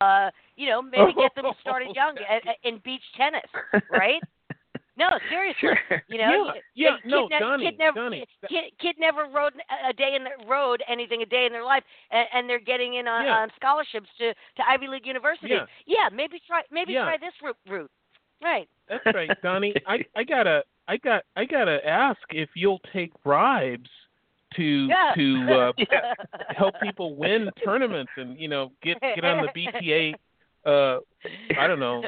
[0.00, 3.42] Uh, you know, maybe get them started young at, at, in beach tennis,
[3.90, 4.20] right?
[4.98, 5.60] No, seriously.
[5.88, 6.02] Sure.
[6.08, 9.54] You know, Yeah, yeah, kid, no, ne- Donny, kid never, Donny, kid, kid never rode
[9.88, 12.94] a day in the road anything a day in their life, and, and they're getting
[12.94, 13.32] in on, Yeah.
[13.38, 15.52] on scholarships to to Ivy League universities.
[15.86, 16.08] Yeah.
[16.12, 17.04] maybe try maybe Yeah.
[17.04, 17.56] try this route.
[17.68, 17.90] route.
[18.42, 18.68] Right.
[18.88, 19.72] That's right, Donny.
[19.86, 23.90] I, I gotta I got I gotta ask if you'll take bribes
[24.56, 25.12] to Yeah.
[25.14, 25.52] to
[25.92, 26.14] uh,
[26.56, 30.14] help people win tournaments and you know get get on the BTA
[30.66, 31.00] uh
[31.58, 32.04] I don't know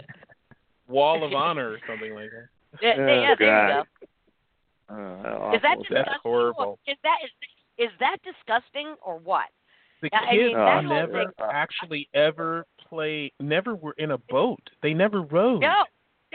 [0.89, 2.83] wall of honor or something like that.
[2.83, 3.87] Yeah, Oh, yeah, there you God.
[4.89, 4.95] go.
[4.95, 5.95] Uh, Is that disgusting?
[5.95, 6.79] That's horrible.
[6.87, 7.31] Is that is
[7.79, 9.47] is that disgusting or what?
[10.03, 14.13] The Yeah, I kids mean, that whole never thing- actually ever play never were in
[14.13, 14.61] a boat.
[14.83, 15.85] They never rode No,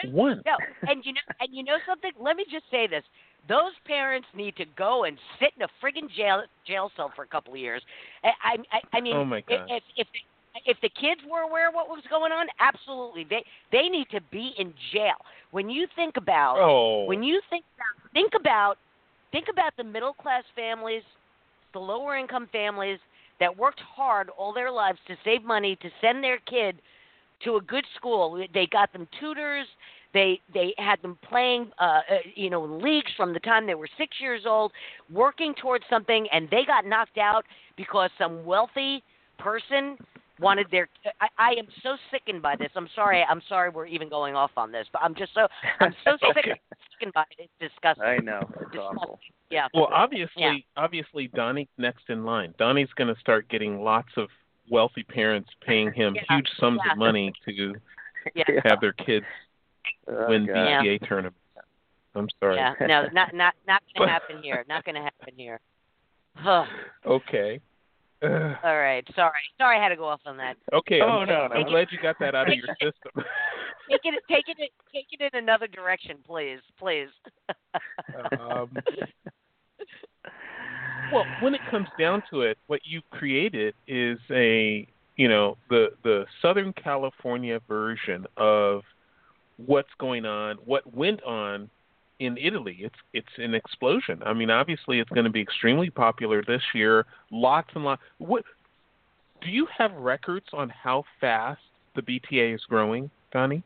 [0.04, 0.44] once.
[0.46, 0.58] no.
[0.88, 2.12] And you know, and you know something.
[2.20, 3.04] Let me just say this:
[3.48, 7.28] those parents need to go and sit in a friggin' jail jail cell for a
[7.28, 7.82] couple of years.
[8.24, 9.70] I I, I mean, Oh, my if gosh.
[9.70, 13.44] if if the, if the kids were aware of what was going on, absolutely, they
[13.72, 15.18] they need to be in jail.
[15.52, 17.06] When you think about Oh.
[17.06, 18.78] when you think about, think about
[19.32, 21.04] think about the middle class families,
[21.74, 23.00] the lower income families
[23.40, 26.82] that worked hard all their lives to save money to send their kid
[27.44, 28.44] to a good school.
[28.54, 29.68] They got them tutors.
[30.14, 32.02] They they had them playing, uh, uh,
[32.36, 34.72] you know, in leagues from the time they were six years old,
[35.12, 37.44] working towards something, and they got knocked out
[37.76, 39.04] because some wealthy
[39.38, 39.98] person
[40.40, 40.88] wanted their.
[41.20, 42.70] I, I am so sickened by this.
[42.76, 43.24] I'm sorry.
[43.30, 43.70] I'm sorry.
[43.70, 45.48] We're even going off on this, but I'm just so
[45.82, 46.62] I'm so sick, Okay.
[46.94, 47.50] sickened by it.
[47.60, 48.06] It's disgusting.
[48.06, 48.40] I know.
[48.40, 48.80] It's Disgusting.
[48.98, 49.20] awful.
[49.50, 49.68] Yeah.
[49.74, 50.54] Well, obviously, Yeah.
[50.78, 52.54] obviously, Donny's next in line.
[52.58, 54.30] Donny's going to start getting lots of
[54.70, 56.24] wealthy parents paying him Yeah.
[56.30, 56.92] huge sums Yeah.
[56.94, 57.76] of money to
[58.34, 58.44] Yeah.
[58.64, 59.26] have their kids
[60.08, 60.56] Oh, win God.
[60.56, 61.40] BTA tournaments.
[62.16, 62.56] I'm sorry.
[62.56, 62.74] Yeah.
[62.82, 64.64] No, not not not gonna happen here.
[64.70, 65.60] Not gonna happen here.
[66.46, 66.68] Ugh.
[67.06, 67.60] Okay.
[68.24, 69.06] All right.
[69.16, 69.34] Sorry.
[69.58, 70.58] Sorry, I had to go off on that.
[70.74, 71.02] Okay.
[71.02, 73.24] Oh, I'm, no, I'm glad you got that out of your system.
[73.90, 74.24] Take it.
[74.30, 74.72] Take it.
[74.94, 76.60] Take it in another direction, please.
[76.80, 77.10] Please.
[78.40, 78.72] um,
[81.12, 85.88] well, when it comes down to it, what you've created is a you know the
[86.04, 88.82] the Southern California version of
[89.58, 91.70] what's going on, what went on
[92.20, 92.78] in Italy.
[92.80, 94.22] It's it's an explosion.
[94.26, 97.06] I mean, obviously, it's going to be extremely popular this year.
[97.32, 98.02] Lots and lots.
[98.18, 98.44] What
[99.42, 101.62] do you have records on how fast
[101.96, 103.64] the BTA is growing, Donny?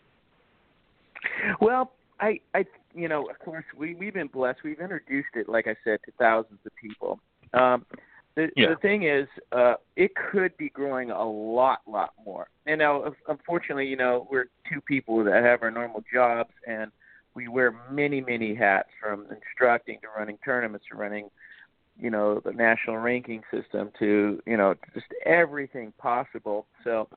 [1.60, 4.60] Well, I, I, you know, of course, we we've been blessed.
[4.64, 7.20] We've introduced it, like I said, to thousands of people.
[7.54, 7.86] Um,
[8.36, 8.70] the, Yeah.
[8.70, 12.47] the thing is, uh, it could be growing a lot, lot more.
[12.66, 16.91] And now, unfortunately, you know, we're two people that have our normal jobs, and
[17.34, 21.30] we wear many, many hats from instructing to running tournaments to running,
[22.00, 26.66] you know, the national ranking system to, you know, just everything possible.
[26.84, 27.10] So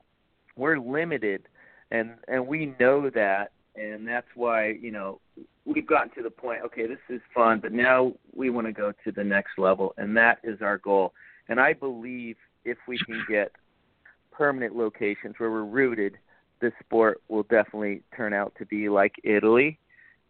[0.55, 1.47] we're limited,
[1.91, 5.19] and and we know that, and that's why, you know,
[5.65, 6.61] we've gotten to the point.
[6.65, 10.15] Okay, this is fun, but now we want to go to the next level, and
[10.17, 11.13] that is our goal.
[11.49, 13.51] And I believe if we can get
[14.31, 16.17] permanent locations where we're rooted,
[16.61, 19.79] this sport will definitely turn out to be like Italy.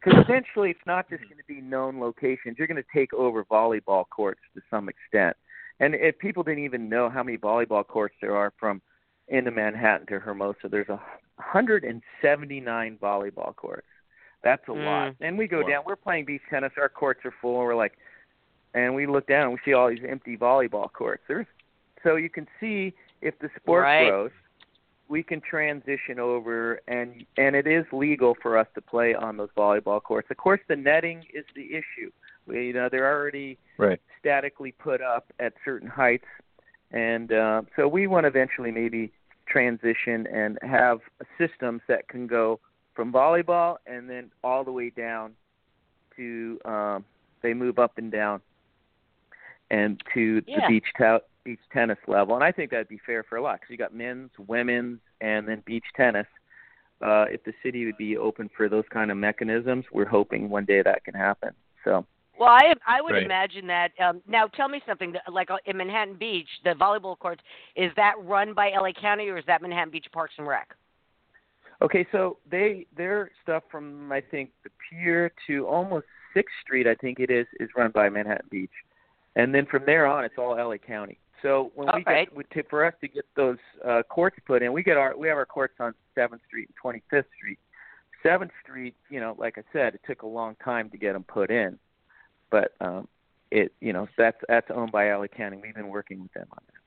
[0.03, 1.33] Because eventually, it's not just mm-hmm.
[1.33, 2.57] going to be known locations.
[2.57, 5.37] You're going to take over volleyball courts to some extent.
[5.79, 8.81] And if people didn't even know how many volleyball courts there are from
[9.29, 10.99] into Manhattan to Hermosa, there's a
[11.37, 13.87] 179 volleyball courts.
[14.43, 14.85] That's a Mm.
[14.85, 15.15] lot.
[15.21, 15.67] And we go Wow.
[15.67, 15.83] down.
[15.85, 16.73] We're playing beach tennis.
[16.77, 17.59] Our courts are full.
[17.59, 17.97] And We're like,
[18.73, 21.23] and we look down and we see all these empty volleyball courts.
[21.27, 21.47] There's
[22.03, 24.09] so you can see if the sport Right.
[24.09, 24.31] grows,
[25.07, 29.51] we can transition over and and it is legal for us to play on those
[29.51, 30.29] volleyball courts.
[30.31, 32.11] Of course, the netting is the issue.
[32.45, 34.01] We, you know, they're already Right.
[34.19, 36.27] statically put up at certain heights,
[36.91, 39.13] and uh, so we want to eventually maybe
[39.45, 41.01] transition and have
[41.37, 42.59] systems that can go
[42.93, 45.33] from volleyball and then all the way down
[46.15, 47.05] to um,
[47.41, 48.41] they move up and down
[49.71, 50.61] and to Yeah.
[50.61, 52.35] the beach ta- beach tennis level.
[52.35, 55.47] And I think that'd be fair for a lot because you got men's, women's, and
[55.47, 56.27] then beach tennis.
[57.01, 60.63] Uh, if the city would be open for those kind of mechanisms, we're hoping one
[60.63, 61.49] day that can happen.
[61.83, 62.05] So
[62.39, 63.23] Well, I I would Right.
[63.23, 63.91] imagine that.
[63.99, 65.15] Um, now, tell me something.
[65.27, 67.43] Like uh, in Manhattan Beach, the volleyball courts
[67.75, 70.73] is that run by LA County or is that Manhattan Beach Parks and Rec?
[71.81, 76.95] Okay, so they their stuff from I think the pier to almost Sixth Street, I
[76.95, 78.71] think it is, is run by Manhattan Beach,
[79.35, 81.19] and then from there on, it's all LA County.
[81.41, 82.27] So when we Okay.
[82.33, 85.27] get to, for us to get those uh, courts put in, we get our we
[85.27, 87.59] have our courts on Seventh Street and Twenty Fifth Street.
[88.23, 91.25] Seventh Street, you know, like I said, it took a long time to get them
[91.25, 91.77] put in,
[92.49, 93.07] but um,
[93.51, 95.57] it you know that's that's owned by LA County.
[95.61, 96.82] We've been working with them on that.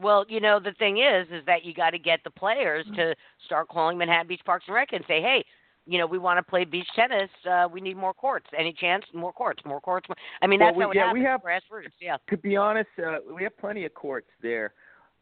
[0.00, 2.94] Well, you know the thing is, is that you got to get the players Mm-hmm.
[2.96, 3.14] to
[3.46, 5.44] start calling Manhattan Beach Parks and Rec and say, hey.
[5.86, 7.30] You know, we want to play beach tennis.
[7.50, 8.46] Uh, we need more courts.
[8.56, 9.02] Any chance?
[9.14, 9.62] More courts.
[9.64, 10.08] More courts.
[10.08, 10.14] More...
[10.40, 11.18] I mean, Well, that's we- how it yeah, happens.
[11.18, 11.92] we have- grassroots.
[12.00, 12.16] Yeah.
[12.28, 14.74] to be honest, uh, we have plenty of courts there.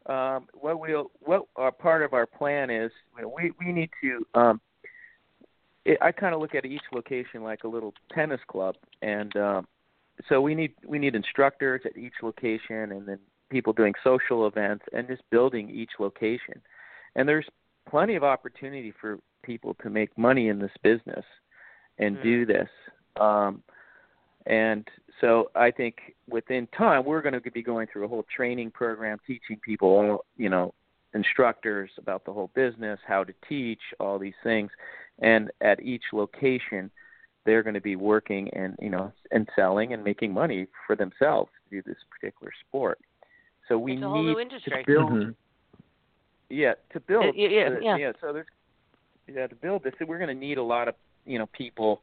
[0.06, 3.88] Um, what we'll what our part of our plan is, you know, we we need
[4.02, 4.26] to.
[4.38, 4.60] Um,
[5.84, 9.66] it, I kind of look at each location like a little tennis club, and um,
[10.28, 13.20] so we need we need instructors at each location, and then
[13.50, 16.60] people doing social events, and just building each location.
[17.16, 17.46] And there's
[17.88, 21.24] plenty of opportunity for people to make money in this business
[21.98, 22.22] and Mm.
[22.22, 22.68] do this.
[23.16, 23.62] Um,
[24.46, 24.88] and
[25.20, 29.18] so I think within time we're going to be going through a whole training program,
[29.26, 30.74] teaching people, you know,
[31.14, 34.70] instructors about the whole business, how to teach, all these things.
[35.20, 36.90] And at each location,
[37.44, 41.50] they're going to be working and you know and selling and making money for themselves
[41.64, 42.98] to do this particular sport.
[43.68, 44.84] So we It's a whole new need industry.
[44.84, 45.34] to build Mhm.
[46.48, 47.26] yeah, to build.
[47.26, 48.12] Uh, yeah, uh, yeah.
[48.20, 48.46] So there's
[49.26, 50.94] yeah to build this, we're going to need a lot of
[51.26, 52.02] you know people.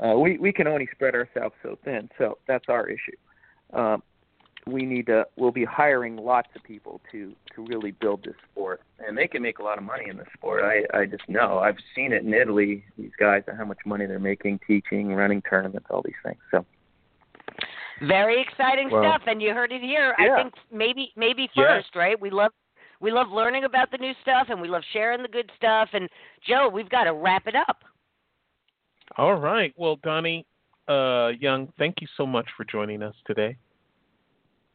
[0.00, 3.16] Uh, we we can only spread ourselves so thin, so that's our issue.
[3.72, 4.02] Um,
[4.66, 5.26] we need to.
[5.36, 9.42] We'll be hiring lots of people to to really build this sport, and they can
[9.42, 10.62] make a lot of money in this sport.
[10.62, 11.58] I I just know.
[11.58, 12.84] I've seen it in Italy.
[12.96, 16.38] These guys and how much money they're making teaching, running tournaments, all these things.
[16.52, 16.64] So
[18.02, 20.14] Very exciting Well- stuff, and you heard it here.
[20.18, 20.34] Yeah.
[20.34, 21.66] I think maybe maybe Yeah.
[21.66, 22.18] first, right?
[22.20, 22.52] We love
[23.00, 25.88] we love learning about the new stuff, and we love sharing the good stuff.
[25.92, 26.08] And
[26.40, 27.84] Joe, we've got to wrap it up.
[29.16, 29.74] All right.
[29.76, 30.46] Well, Donny
[30.88, 33.56] uh, Young, thank you so much for joining us today.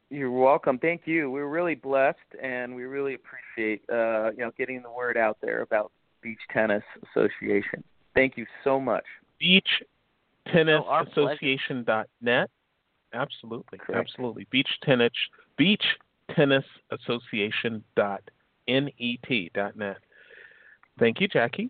[0.09, 0.77] You're welcome.
[0.77, 1.29] Thank you.
[1.29, 5.61] We're really blessed, and we really appreciate uh, you know getting the word out there
[5.61, 7.83] about Beach Tennis Association.
[8.13, 9.03] Thank you so much.
[9.39, 9.67] Beach
[10.51, 11.05] Tennis Oh, our
[13.13, 14.09] Absolutely, Correct.
[14.09, 14.47] absolutely.
[14.51, 15.11] Beach tennis,
[15.57, 15.83] beach
[16.35, 18.21] tennis association dot
[18.67, 19.97] net dot net.
[20.99, 21.69] Thank you, Jackie.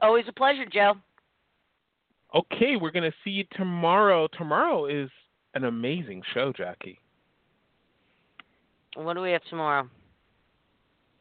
[0.00, 0.94] Always a pleasure, Joe.
[2.34, 4.26] Okay, we're gonna see you tomorrow.
[4.38, 5.10] Tomorrow is
[5.54, 6.98] an amazing show, Jackie.
[8.94, 9.88] What do we have tomorrow?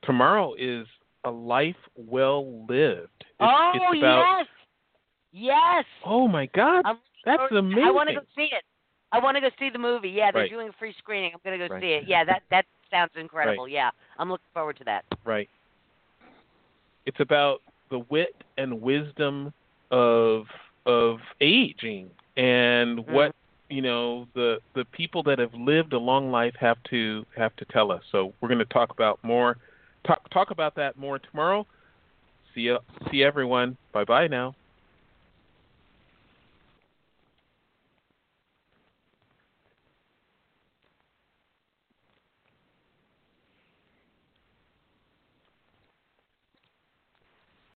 [0.03, 0.87] Tomorrow is
[1.25, 3.09] a life well lived.
[3.19, 4.47] It's, oh it's about yes,
[5.31, 5.85] Yes.
[6.05, 7.83] Oh my God, I'm that's amazing.
[7.85, 8.63] I want to go see it.
[9.11, 10.09] I want to go see the movie.
[10.09, 10.51] Yeah, they're Right.
[10.51, 11.31] doing a free screening.
[11.33, 11.81] I'm going to go Right.
[11.81, 12.03] see it.
[12.07, 13.67] Yeah, that that sounds incredible.
[13.67, 15.05] Yeah, I'm looking forward to that.
[15.25, 15.49] Right.
[17.05, 19.53] It's about the wit and wisdom
[19.91, 20.45] of
[20.85, 23.11] of aging and Mm-hmm.
[23.13, 23.35] what
[23.69, 27.65] you know the the people that have lived a long life have to have to
[27.65, 28.03] tell us.
[28.11, 29.57] So we're going to talk about more
[30.07, 31.65] talk talk about that more tomorrow.
[32.53, 32.79] See you,
[33.11, 33.77] see everyone.
[33.93, 34.55] Bye bye now.